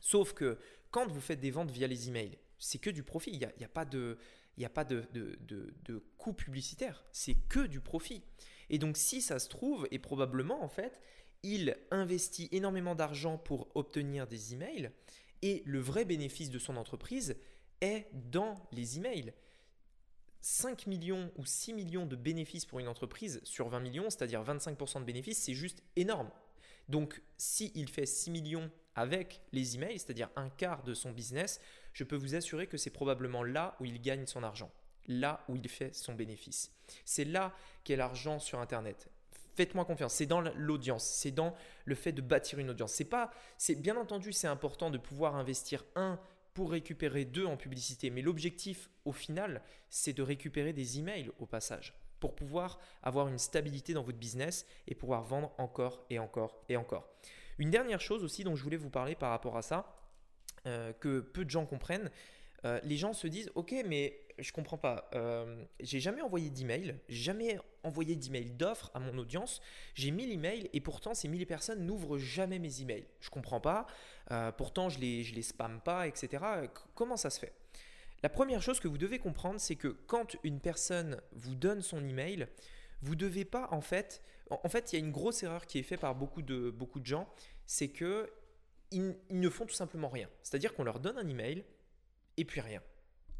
Sauf 0.00 0.32
que 0.32 0.58
quand 0.90 1.06
vous 1.06 1.20
faites 1.20 1.40
des 1.40 1.50
ventes 1.50 1.70
via 1.70 1.86
les 1.86 2.08
emails, 2.08 2.38
c'est 2.58 2.78
que 2.78 2.90
du 2.90 3.02
profit. 3.02 3.30
Il 3.32 3.38
n'y 3.38 3.64
a, 3.64 3.68
pas 3.68 3.84
de, 3.84 4.18
il 4.56 4.64
a 4.64 4.70
pas 4.70 4.84
de, 4.84 5.06
de, 5.12 6.02
coût 6.16 6.32
publicitaire. 6.32 7.04
C'est 7.12 7.34
que 7.48 7.66
du 7.66 7.80
profit. 7.80 8.22
Et 8.70 8.78
donc, 8.78 8.96
si 8.96 9.20
ça 9.22 9.38
se 9.38 9.48
trouve, 9.48 9.86
et 9.90 9.98
probablement 9.98 10.62
en 10.62 10.68
fait, 10.68 11.00
il 11.42 11.76
investit 11.90 12.48
énormément 12.50 12.94
d'argent 12.94 13.38
pour 13.38 13.68
obtenir 13.76 14.26
des 14.26 14.54
emails. 14.54 14.90
Et 15.42 15.62
le 15.66 15.80
vrai 15.80 16.04
bénéfice 16.04 16.50
de 16.50 16.58
son 16.58 16.76
entreprise 16.76 17.36
est 17.80 18.06
dans 18.12 18.56
les 18.72 18.98
emails. 18.98 19.32
5 20.40 20.86
millions 20.86 21.32
ou 21.36 21.44
6 21.44 21.72
millions 21.72 22.06
de 22.06 22.16
bénéfices 22.16 22.64
pour 22.64 22.78
une 22.78 22.88
entreprise 22.88 23.40
sur 23.44 23.68
20 23.68 23.80
millions, 23.80 24.10
c'est-à-dire 24.10 24.42
25% 24.42 25.00
de 25.00 25.04
bénéfices, 25.04 25.38
c'est 25.38 25.54
juste 25.54 25.82
énorme. 25.96 26.30
Donc, 26.88 27.20
s'il 27.36 27.88
fait 27.88 28.06
6 28.06 28.30
millions 28.30 28.70
avec 28.94 29.42
les 29.52 29.76
emails, 29.76 29.98
c'est-à-dire 29.98 30.30
un 30.36 30.48
quart 30.48 30.82
de 30.82 30.94
son 30.94 31.10
business, 31.10 31.60
je 31.92 32.04
peux 32.04 32.16
vous 32.16 32.34
assurer 32.34 32.66
que 32.66 32.76
c'est 32.76 32.90
probablement 32.90 33.42
là 33.42 33.76
où 33.80 33.84
il 33.84 34.00
gagne 34.00 34.26
son 34.26 34.42
argent, 34.42 34.72
là 35.06 35.44
où 35.48 35.56
il 35.56 35.68
fait 35.68 35.94
son 35.94 36.14
bénéfice. 36.14 36.72
C'est 37.04 37.24
là 37.24 37.54
qu'est 37.84 37.96
l'argent 37.96 38.38
sur 38.38 38.58
Internet. 38.60 39.08
Faites-moi 39.58 39.84
confiance, 39.84 40.14
c'est 40.14 40.26
dans 40.26 40.40
l'audience, 40.40 41.04
c'est 41.04 41.32
dans 41.32 41.52
le 41.84 41.96
fait 41.96 42.12
de 42.12 42.20
bâtir 42.20 42.60
une 42.60 42.70
audience. 42.70 42.92
C'est 42.92 43.04
pas, 43.04 43.32
c'est 43.56 43.74
bien 43.74 43.96
entendu, 43.96 44.32
c'est 44.32 44.46
important 44.46 44.88
de 44.88 44.98
pouvoir 44.98 45.34
investir 45.34 45.84
un 45.96 46.20
pour 46.54 46.70
récupérer 46.70 47.24
deux 47.24 47.44
en 47.44 47.56
publicité. 47.56 48.08
Mais 48.10 48.22
l'objectif 48.22 48.88
au 49.04 49.10
final, 49.10 49.60
c'est 49.90 50.12
de 50.12 50.22
récupérer 50.22 50.72
des 50.72 51.00
emails 51.00 51.32
au 51.40 51.46
passage 51.46 51.92
pour 52.20 52.36
pouvoir 52.36 52.78
avoir 53.02 53.26
une 53.26 53.38
stabilité 53.38 53.94
dans 53.94 54.04
votre 54.04 54.18
business 54.18 54.64
et 54.86 54.94
pouvoir 54.94 55.24
vendre 55.24 55.52
encore 55.58 56.04
et 56.08 56.20
encore 56.20 56.62
et 56.68 56.76
encore. 56.76 57.08
Une 57.58 57.70
dernière 57.70 58.00
chose 58.00 58.22
aussi 58.22 58.44
dont 58.44 58.54
je 58.54 58.62
voulais 58.62 58.76
vous 58.76 58.90
parler 58.90 59.16
par 59.16 59.30
rapport 59.30 59.56
à 59.56 59.62
ça, 59.62 59.92
euh, 60.66 60.92
que 60.92 61.18
peu 61.18 61.44
de 61.44 61.50
gens 61.50 61.66
comprennent, 61.66 62.12
euh, 62.64 62.78
les 62.84 62.96
gens 62.96 63.12
se 63.12 63.26
disent 63.26 63.50
Ok, 63.56 63.74
mais 63.84 64.20
je 64.38 64.52
comprends 64.52 64.78
pas. 64.78 65.08
Euh, 65.14 65.64
j'ai 65.80 66.00
jamais 66.00 66.22
envoyé 66.22 66.50
d'email, 66.50 66.96
jamais 67.08 67.58
envoyé 67.82 68.16
d'email 68.16 68.50
d'offre 68.50 68.90
à 68.94 69.00
mon 69.00 69.16
audience. 69.18 69.60
J'ai 69.94 70.10
1000 70.10 70.32
emails 70.32 70.70
et 70.72 70.80
pourtant 70.80 71.14
ces 71.14 71.28
1000 71.28 71.46
personnes 71.46 71.84
n'ouvrent 71.84 72.18
jamais 72.18 72.58
mes 72.58 72.80
emails. 72.80 73.06
Je 73.20 73.30
comprends 73.30 73.60
pas. 73.60 73.86
Euh, 74.30 74.52
pourtant 74.52 74.88
je 74.88 74.98
les 74.98 75.24
je 75.24 75.34
les 75.34 75.42
spamme 75.42 75.80
pas, 75.80 76.06
etc. 76.06 76.44
comment 76.94 77.16
ça 77.16 77.30
se 77.30 77.40
fait? 77.40 77.52
La 78.22 78.28
première 78.28 78.62
chose 78.62 78.80
que 78.80 78.88
vous 78.88 78.98
devez 78.98 79.18
comprendre, 79.18 79.60
c'est 79.60 79.76
que 79.76 79.88
quand 80.06 80.36
une 80.42 80.60
personne 80.60 81.20
vous 81.32 81.54
donne 81.54 81.82
son 81.82 82.04
email, 82.04 82.48
vous 83.02 83.14
devez 83.14 83.44
pas 83.44 83.68
en 83.70 83.80
fait. 83.80 84.22
En 84.50 84.68
fait, 84.68 84.92
il 84.92 84.98
y 84.98 85.02
a 85.02 85.04
une 85.04 85.12
grosse 85.12 85.42
erreur 85.42 85.66
qui 85.66 85.78
est 85.78 85.82
faite 85.82 86.00
par 86.00 86.14
beaucoup 86.14 86.42
de 86.42 86.70
beaucoup 86.70 87.00
de 87.00 87.06
gens, 87.06 87.28
c'est 87.66 87.88
que 87.88 88.30
ils 88.90 89.14
ne 89.30 89.48
font 89.50 89.66
tout 89.66 89.74
simplement 89.74 90.08
rien. 90.08 90.28
C'est-à-dire 90.42 90.74
qu'on 90.74 90.84
leur 90.84 90.98
donne 90.98 91.18
un 91.18 91.28
email 91.28 91.64
et 92.38 92.44
puis 92.44 92.60
rien. 92.60 92.82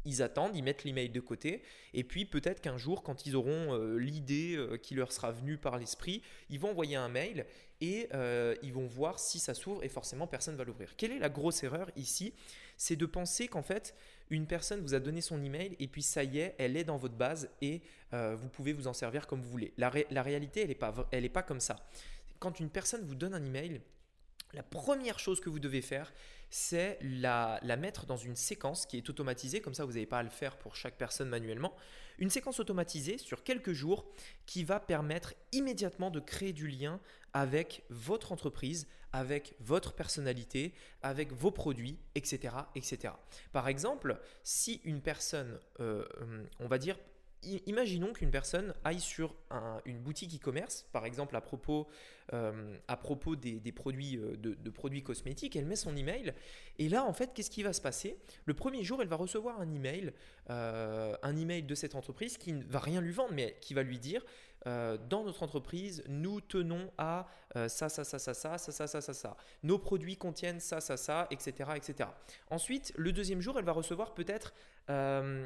Ils 0.09 0.23
attendent, 0.23 0.55
ils 0.55 0.63
mettent 0.63 0.83
l'email 0.83 1.09
de 1.09 1.19
côté, 1.19 1.61
et 1.93 2.03
puis 2.03 2.25
peut-être 2.25 2.61
qu'un 2.61 2.77
jour, 2.77 3.03
quand 3.03 3.27
ils 3.27 3.35
auront 3.35 3.75
euh, 3.75 3.97
l'idée 3.97 4.55
euh, 4.55 4.77
qui 4.77 4.95
leur 4.95 5.11
sera 5.11 5.31
venue 5.31 5.57
par 5.57 5.77
l'esprit, 5.77 6.23
ils 6.49 6.59
vont 6.59 6.71
envoyer 6.71 6.95
un 6.95 7.09
mail 7.09 7.45
et 7.79 8.09
euh, 8.15 8.55
ils 8.63 8.73
vont 8.73 8.87
voir 8.87 9.19
si 9.19 9.37
ça 9.37 9.53
s'ouvre, 9.53 9.83
et 9.83 9.89
forcément 9.89 10.25
personne 10.25 10.55
ne 10.55 10.57
va 10.57 10.63
l'ouvrir. 10.63 10.95
Quelle 10.97 11.11
est 11.11 11.19
la 11.19 11.29
grosse 11.29 11.63
erreur 11.63 11.91
ici? 11.95 12.33
C'est 12.75 12.95
de 12.95 13.05
penser 13.05 13.47
qu'en 13.47 13.61
fait, 13.61 13.93
une 14.31 14.47
personne 14.47 14.81
vous 14.81 14.95
a 14.95 14.99
donné 14.99 15.21
son 15.21 15.43
email, 15.43 15.75
et 15.79 15.87
puis 15.87 16.01
ça 16.01 16.23
y 16.23 16.39
est, 16.39 16.55
elle 16.57 16.75
est 16.75 16.83
dans 16.83 16.97
votre 16.97 17.15
base, 17.15 17.49
et 17.61 17.81
vous 18.11 18.49
pouvez 18.49 18.73
vous 18.73 18.87
en 18.87 18.93
servir 18.93 19.27
comme 19.27 19.41
vous 19.41 19.49
voulez. 19.49 19.73
La, 19.77 19.89
réalité, 19.89 20.61
elle 20.61 20.69
n'est 20.69 20.75
pas, 20.75 20.91
pas 20.91 21.43
comme 21.43 21.59
ça. 21.59 21.87
Quand 22.39 22.59
une 22.59 22.69
personne 22.69 23.05
vous 23.05 23.15
donne 23.15 23.33
un 23.33 23.45
email, 23.45 23.81
la 24.53 24.63
première 24.63 25.19
chose 25.19 25.39
que 25.39 25.49
vous 25.49 25.59
devez 25.59 25.81
faire, 25.81 26.11
c'est 26.49 26.97
la, 27.01 27.59
mettre 27.77 28.05
dans 28.05 28.17
une 28.17 28.35
séquence 28.35 28.85
qui 28.85 28.97
est 28.97 29.09
automatisée, 29.09 29.61
comme 29.61 29.73
ça 29.73 29.85
vous 29.85 29.93
n'avez 29.93 30.05
pas 30.05 30.19
à 30.19 30.23
le 30.23 30.29
faire 30.29 30.57
pour 30.57 30.75
chaque 30.75 30.97
personne 30.97 31.29
manuellement. 31.29 31.75
Une 32.17 32.29
séquence 32.29 32.59
automatisée 32.59 33.17
sur 33.17 33.43
quelques 33.43 33.73
jours 33.73 34.05
qui 34.45 34.63
va 34.63 34.79
permettre 34.79 35.33
immédiatement 35.51 36.09
de 36.09 36.19
créer 36.19 36.53
du 36.53 36.67
lien 36.67 36.99
avec 37.33 37.83
votre 37.89 38.31
entreprise, 38.31 38.87
avec 39.13 39.55
votre 39.59 39.93
personnalité, 39.93 40.73
avec 41.01 41.31
vos 41.31 41.51
produits, 41.51 41.99
etc. 42.15 42.55
etc. 42.75 43.13
Par 43.51 43.67
exemple, 43.67 44.19
si 44.43 44.81
une 44.83 45.01
personne, 45.01 45.59
euh, 45.79 46.05
on 46.59 46.67
va 46.67 46.77
dire, 46.77 46.97
Imaginons 47.41 48.11
qu'une 48.11 48.31
personne 48.31 48.73
aille 48.83 48.99
sur 48.99 49.33
une 49.85 49.99
boutique 49.99 50.35
e-commerce, 50.35 50.85
par 50.91 51.05
exemple 51.05 51.37
à 51.37 51.41
propos, 51.41 51.87
euh, 52.33 52.77
à 52.89 52.97
propos 52.97 53.37
des, 53.37 53.71
produits, 53.71 54.17
euh, 54.17 54.35
de, 54.35 54.69
produits 54.69 55.03
cosmétiques, 55.03 55.55
elle 55.55 55.65
met 55.65 55.77
son 55.77 55.95
email 55.95 56.33
et 56.77 56.89
là 56.89 57.05
en 57.05 57.13
fait 57.13 57.33
qu'est-ce 57.33 57.49
qui 57.49 57.63
va 57.63 57.71
se 57.71 57.79
passer? 57.79 58.17
Le 58.45 58.53
premier 58.53 58.83
jour 58.83 59.01
elle 59.01 59.07
va 59.07 59.15
recevoir 59.15 59.61
un 59.61 59.71
email, 59.73 60.11
euh, 60.49 61.15
un 61.23 61.37
email 61.37 61.63
de 61.63 61.75
cette 61.75 61.95
entreprise 61.95 62.37
qui 62.37 62.51
ne 62.51 62.63
va 62.65 62.79
rien 62.79 62.99
lui 62.99 63.13
vendre 63.13 63.33
mais 63.33 63.55
qui 63.61 63.73
va 63.73 63.83
lui 63.83 63.99
dire 63.99 64.25
euh, 64.67 64.97
dans 65.09 65.23
notre 65.23 65.41
entreprise, 65.41 66.03
nous 66.09 66.41
tenons 66.41 66.91
à 66.97 67.25
ça, 67.67 67.89
ça, 67.89 68.03
ça, 68.03 68.19
ça, 68.19 68.33
ça, 68.33 68.57
ça, 68.59 68.71
ça, 68.71 68.85
ça, 68.85 69.01
ça, 69.01 69.13
ça. 69.13 69.37
Nos 69.63 69.79
produits 69.79 70.17
contiennent 70.17 70.59
ça, 70.59 70.81
ça, 70.81 70.97
ça, 70.97 71.27
etc., 71.31 71.71
etc. 71.75 72.09
Ensuite, 72.51 72.93
le 72.95 73.11
deuxième 73.11 73.41
jour, 73.41 73.57
elle 73.57 73.65
va 73.65 73.71
recevoir 73.71 74.13
peut-être 74.13 74.53
un, 74.89 75.45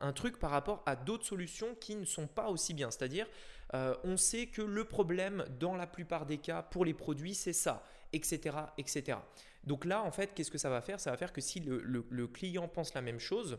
un, 0.00 0.12
truc 0.12 0.38
par 0.38 0.50
rapport 0.50 0.82
à 0.86 0.96
d'autres 0.96 1.26
solutions 1.26 1.74
qui 1.74 1.94
ne 1.94 2.04
sont 2.04 2.26
pas 2.26 2.48
aussi 2.48 2.74
bien. 2.74 2.90
C'est-à-dire, 2.90 3.26
on 3.72 4.16
sait 4.16 4.46
que 4.46 4.62
le 4.62 4.84
problème 4.84 5.44
dans 5.60 5.76
la 5.76 5.86
plupart 5.86 6.26
des 6.26 6.38
cas 6.38 6.62
pour 6.62 6.84
les 6.84 6.94
produits, 6.94 7.34
c'est 7.34 7.52
ça, 7.52 7.84
etc., 8.12 8.56
etc. 8.78 9.18
Donc 9.64 9.84
là, 9.84 10.02
en 10.02 10.10
fait, 10.10 10.32
qu'est-ce 10.34 10.50
que 10.50 10.58
ça 10.58 10.70
va 10.70 10.80
faire? 10.80 10.98
Ça 10.98 11.10
va 11.10 11.16
faire 11.16 11.32
que 11.32 11.40
si 11.40 11.60
le 11.60 12.26
client 12.26 12.68
pense 12.68 12.94
la 12.94 13.02
même 13.02 13.20
chose, 13.20 13.58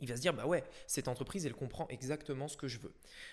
il 0.00 0.08
va 0.08 0.16
se 0.16 0.20
dire, 0.20 0.34
bah 0.34 0.46
ouais, 0.46 0.64
cette 0.86 1.08
entreprise, 1.08 1.46
elle 1.46 1.54
comprend 1.54 1.86
exactement 1.88 2.48
ce 2.48 2.56
que 2.56 2.68
je 2.68 2.78
veux. 2.78 2.92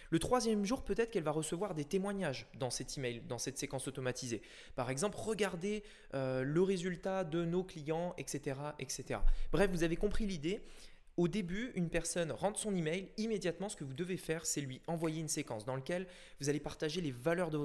Le 0.09 0.19
troisième 0.19 0.65
jour, 0.65 0.83
peut-être 0.83 1.11
qu'elle 1.11 1.23
va 1.23 1.31
recevoir 1.31 1.73
des 1.73 1.85
témoignages 1.85 2.47
dans 2.59 2.69
cet 2.69 2.97
email, 2.97 3.21
dans 3.27 3.37
cette 3.37 3.57
séquence 3.57 3.87
automatisée. 3.87 4.41
Par 4.75 4.89
exemple, 4.89 5.17
regardez 5.19 5.83
euh, 6.13 6.43
le 6.43 6.61
résultat 6.61 7.23
de 7.23 7.43
nos 7.43 7.63
clients, 7.63 8.13
etc., 8.17 8.57
etc. 8.79 9.19
Bref, 9.51 9.69
vous 9.71 9.83
avez 9.83 9.95
compris 9.95 10.25
l'idée. 10.25 10.61
Au 11.15 11.27
début, 11.27 11.71
une 11.75 11.89
personne 11.89 12.31
rentre 12.31 12.59
son 12.59 12.75
email, 12.75 13.07
immédiatement, 13.17 13.69
ce 13.69 13.75
que 13.75 13.83
vous 13.83 13.93
devez 13.93 14.17
faire, 14.17 14.47
c'est 14.47 14.61
lui 14.61 14.81
envoyer 14.87 15.21
une 15.21 15.27
séquence 15.27 15.63
dans 15.63 15.75
laquelle 15.75 16.07
vous 16.41 16.49
allez 16.49 16.59
partager 16.59 17.01
les 17.01 17.11
valeurs 17.11 17.51
de, 17.51 17.57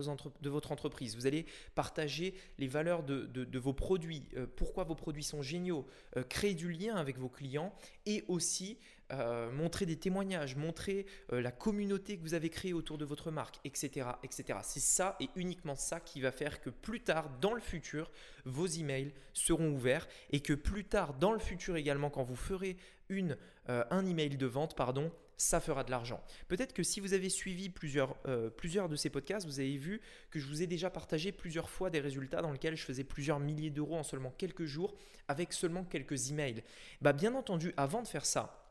votre 0.51 0.71
entreprise, 0.71 1.17
vous 1.17 1.27
allez 1.27 1.47
partager 1.75 2.35
les 2.59 2.67
valeurs 2.67 3.03
de, 3.03 3.59
vos 3.59 3.73
produits, 3.73 4.29
euh, 4.37 4.47
pourquoi 4.57 4.85
vos 4.85 4.95
produits 4.95 5.23
sont 5.23 5.41
géniaux, 5.41 5.87
euh, 6.19 6.25
créer 6.25 6.55
du 6.55 6.71
lien 6.71 6.97
avec 6.97 7.17
vos 7.19 7.31
clients 7.31 7.75
et 8.05 8.23
aussi 8.29 8.79
euh, 9.13 9.51
montrer 9.51 9.87
des 9.87 9.97
témoignages, 9.97 10.55
montrer 10.55 11.07
la 11.31 11.51
communauté 11.51 12.19
que 12.19 12.23
vous 12.23 12.35
avez 12.35 12.51
créée 12.51 12.75
autour 12.75 12.99
de 12.99 13.07
votre 13.07 13.31
marque, 13.31 13.59
etc. 13.65 14.09
etc. 14.23 14.59
C'est 14.63 14.81
ça 14.81 15.17
et 15.21 15.31
uniquement 15.37 15.77
ça 15.77 16.01
qui 16.01 16.21
va 16.21 16.33
faire 16.33 16.61
que 16.61 16.69
plus 16.69 17.01
tard, 17.01 17.31
dans 17.41 17.55
le 17.55 17.63
futur, 17.63 18.11
vos 18.45 18.67
emails 18.67 19.15
seront 19.33 19.71
ouverts 19.71 20.07
et 20.31 20.41
que 20.41 20.53
plus 20.53 20.85
tard, 20.85 21.15
dans 21.15 21.33
le 21.33 21.39
futur 21.39 21.77
également, 21.77 22.11
quand 22.11 22.23
vous 22.23 22.37
ferez 22.37 22.77
une, 23.09 23.37
euh, 23.69 23.85
un 23.91 24.07
email 24.07 24.37
de 24.37 24.47
vente, 24.47 24.77
pardon, 24.77 25.13
ça 25.37 25.61
fera 25.61 25.85
de 25.85 25.91
l'argent. 25.91 26.23
Peut-être 26.49 26.73
que 26.73 26.83
si 26.83 27.01
vous 27.01 27.15
avez 27.15 27.29
suivi 27.29 27.71
plusieurs, 27.71 28.17
euh, 28.27 28.51
plusieurs 28.51 28.89
de 28.89 28.97
ces 28.97 29.09
podcasts, 29.09 29.47
vous 29.47 29.61
avez 29.61 29.77
vu 29.77 30.01
que 30.31 30.39
je 30.39 30.47
vous 30.47 30.63
ai 30.63 30.67
déjà 30.67 30.91
partagé 30.91 31.33
plusieurs 31.33 31.71
fois 31.71 31.91
des 31.91 32.01
résultats 32.01 32.43
dans 32.43 32.51
lesquels 32.51 32.77
je 32.77 32.85
faisais 32.85 33.05
plusieurs 33.05 33.39
milliers 33.39 33.71
d'euros 33.71 33.97
en 33.97 34.03
seulement 34.03 34.33
quelques 34.37 34.65
jours 34.65 34.95
avec 35.29 35.53
seulement 35.53 35.85
quelques 35.85 36.31
emails. 36.31 36.63
Bah, 37.01 37.13
bien 37.13 37.35
entendu, 37.35 37.73
avant 37.77 38.03
de 38.03 38.09
faire 38.09 38.27
ça, 38.27 38.68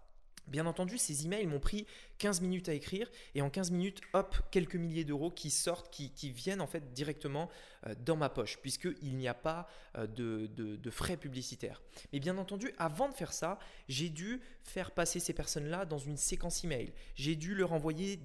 Bien 0.48 0.66
entendu, 0.66 0.98
ces 0.98 1.26
emails 1.26 1.46
m'ont 1.46 1.60
pris 1.60 1.86
15 2.20 2.42
minutes 2.42 2.70
à 2.70 2.74
écrire 2.74 3.12
et 3.36 3.42
en 3.42 3.50
15 3.50 3.72
minutes, 3.72 4.02
hop, 4.14 4.36
quelques 4.50 4.76
milliers 4.76 5.04
d'euros 5.04 5.30
qui 5.30 5.50
sortent, 5.50 5.90
qui, 5.92 6.32
viennent 6.32 6.62
en 6.62 6.68
fait 6.68 6.94
directement 6.94 7.50
euh, 7.86 7.96
dans 8.06 8.16
ma 8.16 8.30
poche, 8.30 8.58
puisqu'il 8.62 9.16
n'y 9.18 9.28
a 9.28 9.34
pas 9.34 9.68
euh, 9.98 10.08
de, 10.08 10.90
frais 10.90 11.18
publicitaires. 11.18 11.82
Mais 12.14 12.20
bien 12.20 12.38
entendu, 12.38 12.72
avant 12.78 13.10
de 13.10 13.14
faire 13.14 13.34
ça, 13.34 13.60
j'ai 13.90 14.10
dû 14.10 14.40
faire 14.64 14.92
passer 14.92 15.20
ces 15.20 15.34
personnes-là 15.34 15.86
dans 15.86 16.00
une 16.00 16.18
séquence 16.18 16.64
email. 16.64 16.94
J'ai 17.16 17.36
dû 17.36 17.54
leur 17.54 17.74
envoyer 17.74 18.20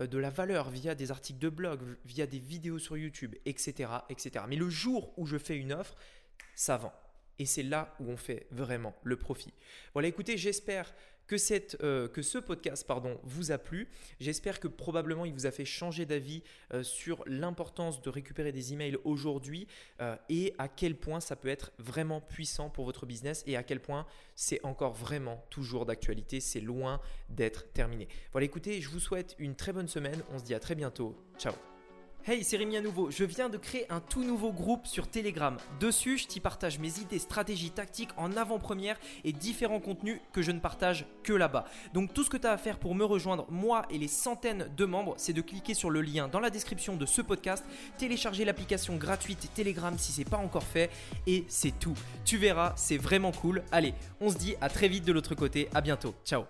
euh, 0.00 0.06
de 0.06 0.18
la 0.18 0.30
valeur 0.30 0.70
via 0.70 0.94
des 0.94 1.10
articles 1.10 1.40
de 1.40 1.48
blog, 1.48 1.80
via 2.04 2.26
des 2.26 2.38
vidéos 2.38 2.78
sur 2.78 2.96
YouTube, 2.96 3.34
etc., 3.44 3.90
etc. 4.08 4.44
Mais 4.48 4.56
le 4.56 4.70
jour 4.70 5.12
où 5.16 5.26
je 5.26 5.36
fais 5.36 5.56
une 5.56 5.72
offre, 5.72 5.96
ça 6.54 6.76
vend. 6.76 6.92
Et 7.38 7.44
c'est 7.44 7.62
là 7.62 7.94
où 8.00 8.10
on 8.10 8.16
fait 8.16 8.46
vraiment 8.50 8.94
le 9.02 9.16
profit. 9.16 9.52
Voilà, 9.92 10.08
écoutez, 10.08 10.38
j'espère 10.38 10.94
euh, 11.82 12.08
que 12.08 12.22
ce 12.22 12.38
podcast 12.38 12.86
vous 13.24 13.52
a 13.52 13.58
plu. 13.58 13.88
J'espère 14.20 14.60
que 14.60 14.68
probablement 14.68 15.24
il 15.24 15.32
vous 15.32 15.46
a 15.46 15.50
fait 15.50 15.64
changer 15.64 16.06
d'avis 16.06 16.42
euh, 16.72 16.82
sur 16.82 17.24
l'importance 17.26 18.00
de 18.00 18.10
récupérer 18.10 18.52
des 18.52 18.72
emails 18.72 18.96
aujourd'hui 19.04 19.66
euh, 20.00 20.16
et 20.28 20.54
à 20.58 20.68
quel 20.68 20.94
point 20.96 21.20
ça 21.20 21.36
peut 21.36 21.48
être 21.48 21.72
vraiment 21.78 22.20
puissant 22.20 22.70
pour 22.70 22.84
votre 22.84 23.06
business 23.06 23.42
et 23.46 23.56
à 23.56 23.62
quel 23.62 23.80
point 23.80 24.06
c'est 24.34 24.64
encore 24.64 24.92
vraiment 24.92 25.44
toujours 25.50 25.86
d'actualité. 25.86 26.40
C'est 26.40 26.60
loin 26.60 27.00
d'être 27.28 27.72
terminé. 27.72 28.08
Voilà, 28.32 28.44
écoutez, 28.44 28.80
je 28.80 28.88
vous 28.88 29.00
souhaite 29.00 29.34
une 29.38 29.56
très 29.56 29.72
bonne 29.72 29.88
semaine. 29.88 30.22
On 30.32 30.38
se 30.38 30.44
dit 30.44 30.54
à 30.54 30.60
très 30.60 30.74
bientôt. 30.74 31.16
Ciao 31.38 31.54
Hey, 32.28 32.42
c'est 32.42 32.56
Rémi 32.56 32.76
à 32.76 32.80
nouveau. 32.80 33.08
Je 33.12 33.22
viens 33.22 33.48
de 33.48 33.56
créer 33.56 33.86
un 33.88 34.00
tout 34.00 34.24
nouveau 34.24 34.50
groupe 34.50 34.88
sur 34.88 35.08
Telegram. 35.08 35.56
Dessus, 35.78 36.18
je 36.18 36.26
t'y 36.26 36.40
partage 36.40 36.80
mes 36.80 36.98
idées, 36.98 37.20
stratégies, 37.20 37.70
tactiques 37.70 38.10
en 38.16 38.36
avant-première 38.36 38.98
et 39.22 39.32
différents 39.32 39.78
contenus 39.78 40.18
que 40.32 40.42
je 40.42 40.50
ne 40.50 40.58
partage 40.58 41.06
que 41.22 41.32
là-bas. 41.32 41.66
Donc 41.94 42.12
tout 42.12 42.24
ce 42.24 42.30
que 42.30 42.36
tu 42.36 42.48
as 42.48 42.50
à 42.50 42.56
faire 42.56 42.80
pour 42.80 42.96
me 42.96 43.04
rejoindre, 43.04 43.46
moi 43.48 43.86
et 43.90 43.98
les 43.98 44.08
centaines 44.08 44.68
de 44.76 44.84
membres, 44.84 45.14
c'est 45.18 45.34
de 45.34 45.40
cliquer 45.40 45.74
sur 45.74 45.88
le 45.88 46.00
lien 46.00 46.26
dans 46.26 46.40
la 46.40 46.50
description 46.50 46.96
de 46.96 47.06
ce 47.06 47.22
podcast, 47.22 47.64
télécharger 47.96 48.44
l'application 48.44 48.96
gratuite 48.96 49.48
Telegram 49.54 49.96
si 49.96 50.10
c'est 50.10 50.28
pas 50.28 50.38
encore 50.38 50.64
fait 50.64 50.90
et 51.28 51.44
c'est 51.46 51.78
tout. 51.78 51.94
Tu 52.24 52.38
verras, 52.38 52.72
c'est 52.74 52.98
vraiment 52.98 53.30
cool. 53.30 53.62
Allez, 53.70 53.94
on 54.20 54.30
se 54.30 54.36
dit 54.36 54.56
à 54.60 54.68
très 54.68 54.88
vite 54.88 55.04
de 55.04 55.12
l'autre 55.12 55.36
côté. 55.36 55.68
À 55.74 55.80
bientôt. 55.80 56.16
Ciao. 56.24 56.46